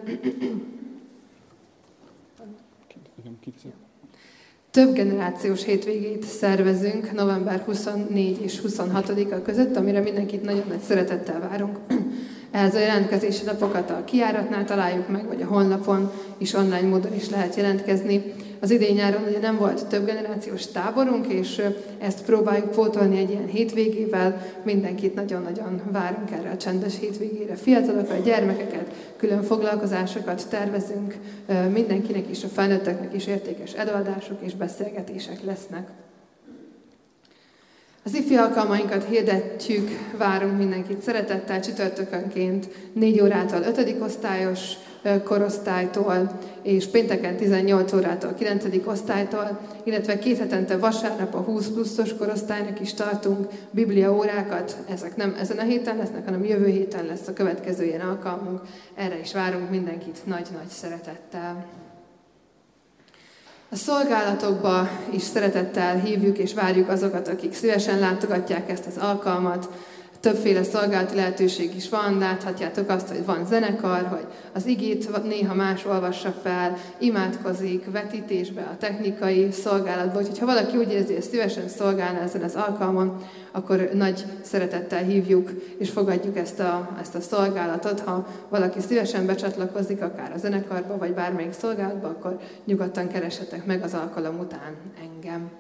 Több 4.71 4.95
generációs 4.95 5.64
hétvégét 5.64 6.23
szervezünk 6.23 7.12
november 7.12 7.61
24 7.61 8.41
és 8.43 8.61
26-a 8.66 9.43
között, 9.43 9.77
amire 9.77 10.01
mindenkit 10.01 10.43
nagyon 10.43 10.64
nagy 10.68 10.81
szeretettel 10.81 11.41
várunk. 11.41 11.79
Ehhez 12.51 12.75
a 12.75 12.79
jelentkezési 12.79 13.45
lapokat 13.45 13.91
a 13.91 14.05
kiáratnál 14.05 14.64
találjuk 14.64 15.09
meg, 15.09 15.27
vagy 15.27 15.43
a 15.43 15.47
honlapon 15.47 16.11
is 16.39 16.53
online 16.53 16.89
módon 16.89 17.14
is 17.14 17.29
lehet 17.29 17.55
jelentkezni. 17.55 18.35
Az 18.62 18.70
idén 18.70 18.94
nyáron 18.94 19.22
ugye 19.28 19.38
nem 19.38 19.56
volt 19.56 19.86
több 19.86 20.06
generációs 20.06 20.66
táborunk, 20.66 21.26
és 21.26 21.62
ezt 21.98 22.24
próbáljuk 22.24 22.70
pótolni 22.70 23.18
egy 23.18 23.30
ilyen 23.30 23.46
hétvégével. 23.46 24.46
Mindenkit 24.62 25.14
nagyon-nagyon 25.14 25.82
várunk 25.92 26.30
erre 26.30 26.50
a 26.50 26.56
csendes 26.56 26.98
hétvégére. 26.98 27.54
Fiatalokat, 27.54 28.24
gyermekeket, 28.24 28.94
külön 29.16 29.42
foglalkozásokat 29.42 30.48
tervezünk. 30.48 31.16
Mindenkinek 31.72 32.30
is, 32.30 32.44
a 32.44 32.48
felnőtteknek 32.48 33.14
is 33.14 33.26
értékes 33.26 33.72
előadások 33.72 34.38
és 34.40 34.54
beszélgetések 34.54 35.44
lesznek. 35.44 35.88
Az 38.04 38.14
ifi 38.14 38.34
alkalmainkat 38.34 39.04
hirdetjük, 39.04 39.88
várunk 40.18 40.58
mindenkit 40.58 41.02
szeretettel 41.02 41.61
csütörtökönként 41.61 42.68
4 42.92 43.20
órától 43.20 43.62
5. 43.62 43.96
osztályos 44.02 44.72
korosztálytól, 45.24 46.38
és 46.62 46.86
pénteken 46.86 47.36
18 47.36 47.92
órától 47.92 48.34
9. 48.34 48.64
osztálytól, 48.84 49.61
illetve 49.84 50.18
két 50.18 50.38
hetente 50.38 50.76
vasárnap 50.76 51.34
a 51.34 51.38
20 51.38 51.68
pluszos 51.68 52.16
korosztálynak 52.16 52.80
is 52.80 52.94
tartunk 52.94 53.46
biblia 53.70 54.14
órákat. 54.14 54.76
Ezek 54.88 55.16
nem 55.16 55.36
ezen 55.40 55.58
a 55.58 55.62
héten 55.62 55.96
lesznek, 55.96 56.24
hanem 56.24 56.44
jövő 56.44 56.66
héten 56.66 57.04
lesz 57.04 57.28
a 57.28 57.32
következő 57.32 57.84
ilyen 57.84 58.00
alkalmunk. 58.00 58.61
Erre 58.94 59.18
is 59.18 59.32
várunk 59.32 59.70
mindenkit 59.70 60.26
nagy-nagy 60.26 60.68
szeretettel. 60.68 61.66
A 63.72 63.76
szolgálatokba 63.76 64.88
is 65.11 65.22
szeretettel 65.22 65.98
hívjuk 65.98 66.38
és 66.38 66.54
várjuk 66.54 66.88
azokat, 66.88 67.28
akik 67.28 67.54
szívesen 67.54 67.98
látogatják 67.98 68.70
ezt 68.70 68.86
az 68.86 68.96
alkalmat, 68.96 69.68
többféle 70.21 70.62
szolgálati 70.62 71.14
lehetőség 71.14 71.77
is 71.77 71.89
van, 71.89 72.18
láthatjátok 72.18 72.89
azt, 72.89 73.09
hogy 73.09 73.25
van 73.25 73.47
zenekar, 73.47 74.07
hogy 74.07 74.27
az 74.53 74.66
igét 74.66 75.23
néha 75.23 75.55
más 75.55 75.85
olvassa 75.85 76.35
fel, 76.43 76.77
imádkozik, 76.99 77.91
vetítésbe, 77.91 78.61
a 78.61 78.77
technikai 78.79 79.51
szolgálatban, 79.53 80.23
úgyhogy 80.23 80.39
ha 80.39 80.47
valaki 80.47 80.77
úgy 80.77 80.93
érzi, 80.93 81.12
hogy 81.12 81.23
szívesen 81.23 81.68
szolgálna 81.68 82.21
ezen 82.21 82.43
az 82.43 82.55
alkalmon, 82.55 83.25
akkor 83.53 83.91
nagy 83.93 84.25
szeretettel 84.43 85.03
hívjuk 85.03 85.51
és 85.79 85.91
fogadjuk 85.91 86.37
ezt 86.37 86.61
a, 86.61 86.97
ezt 87.01 87.14
a 87.14 87.21
szolgálatot. 87.21 88.01
Ha 88.01 88.27
valaki 88.49 88.81
szívesen 88.81 89.27
becsatlakozik, 89.27 90.03
akár 90.03 90.33
a 90.35 90.39
zenekarba, 90.39 90.99
vagy 90.99 91.12
bármelyik 91.12 91.53
szolgálatba, 91.53 92.09
akkor 92.09 92.39
nyugodtan 92.64 93.09
keresetek 93.09 93.66
meg 93.66 93.83
az 93.83 93.95
alkalom 93.95 94.39
után 94.39 94.77
engem. 95.03 95.51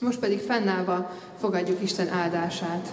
Most 0.00 0.18
pedig 0.18 0.38
fennállva 0.38 1.10
fogadjuk 1.38 1.82
Isten 1.82 2.08
áldását. 2.08 2.92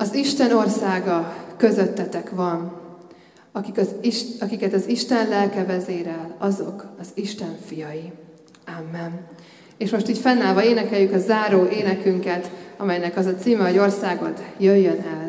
Az 0.00 0.14
Isten 0.14 0.52
országa 0.52 1.34
közöttetek 1.56 2.30
van. 2.30 2.72
Akik 3.52 3.78
az, 3.78 3.94
akiket 4.40 4.72
az 4.72 4.88
Isten 4.88 5.28
lelke 5.28 5.64
vezérel, 5.64 6.34
azok 6.38 6.86
az 7.00 7.08
Isten 7.14 7.56
fiai. 7.66 8.12
Amen. 8.78 9.26
És 9.76 9.90
most 9.90 10.08
így 10.08 10.18
fennállva 10.18 10.64
énekeljük 10.64 11.12
a 11.12 11.18
záró 11.18 11.66
énekünket, 11.66 12.50
amelynek 12.76 13.16
az 13.16 13.26
a 13.26 13.34
címe, 13.34 13.64
hogy 13.64 13.78
országod 13.78 14.44
jöjjön 14.58 15.00
el. 15.00 15.27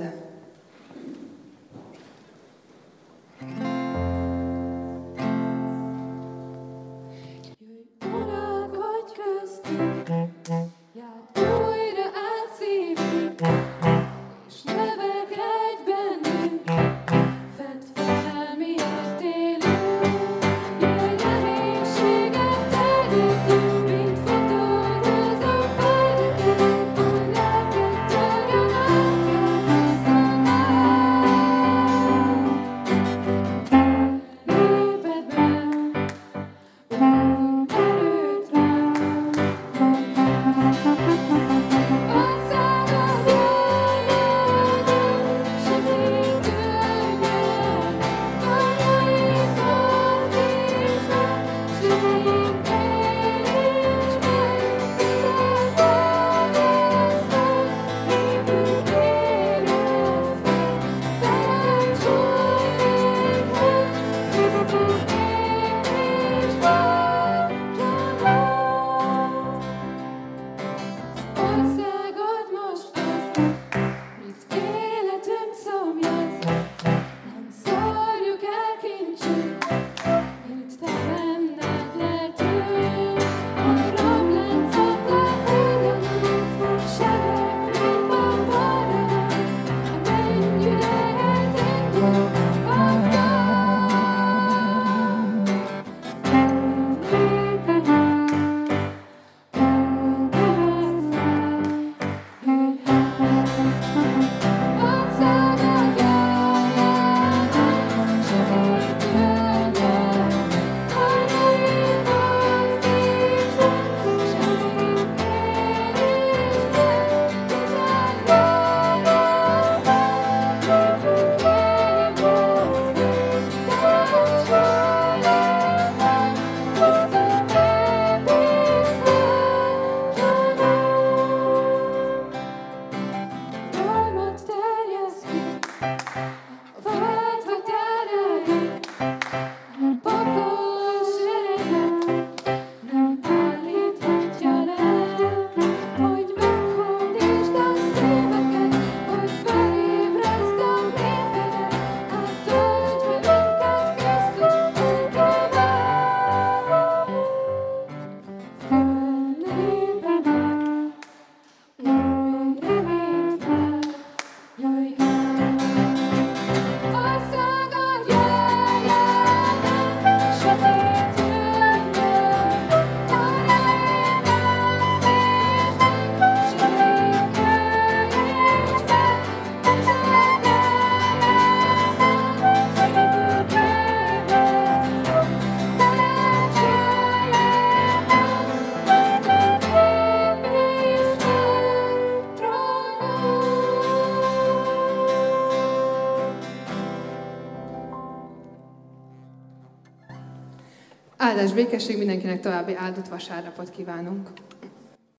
Áldás 201.40 201.54
békesség 201.54 201.98
mindenkinek 201.98 202.40
további 202.40 202.76
áldott 202.76 203.08
vasárnapot 203.08 203.70
kívánunk. 203.70 204.30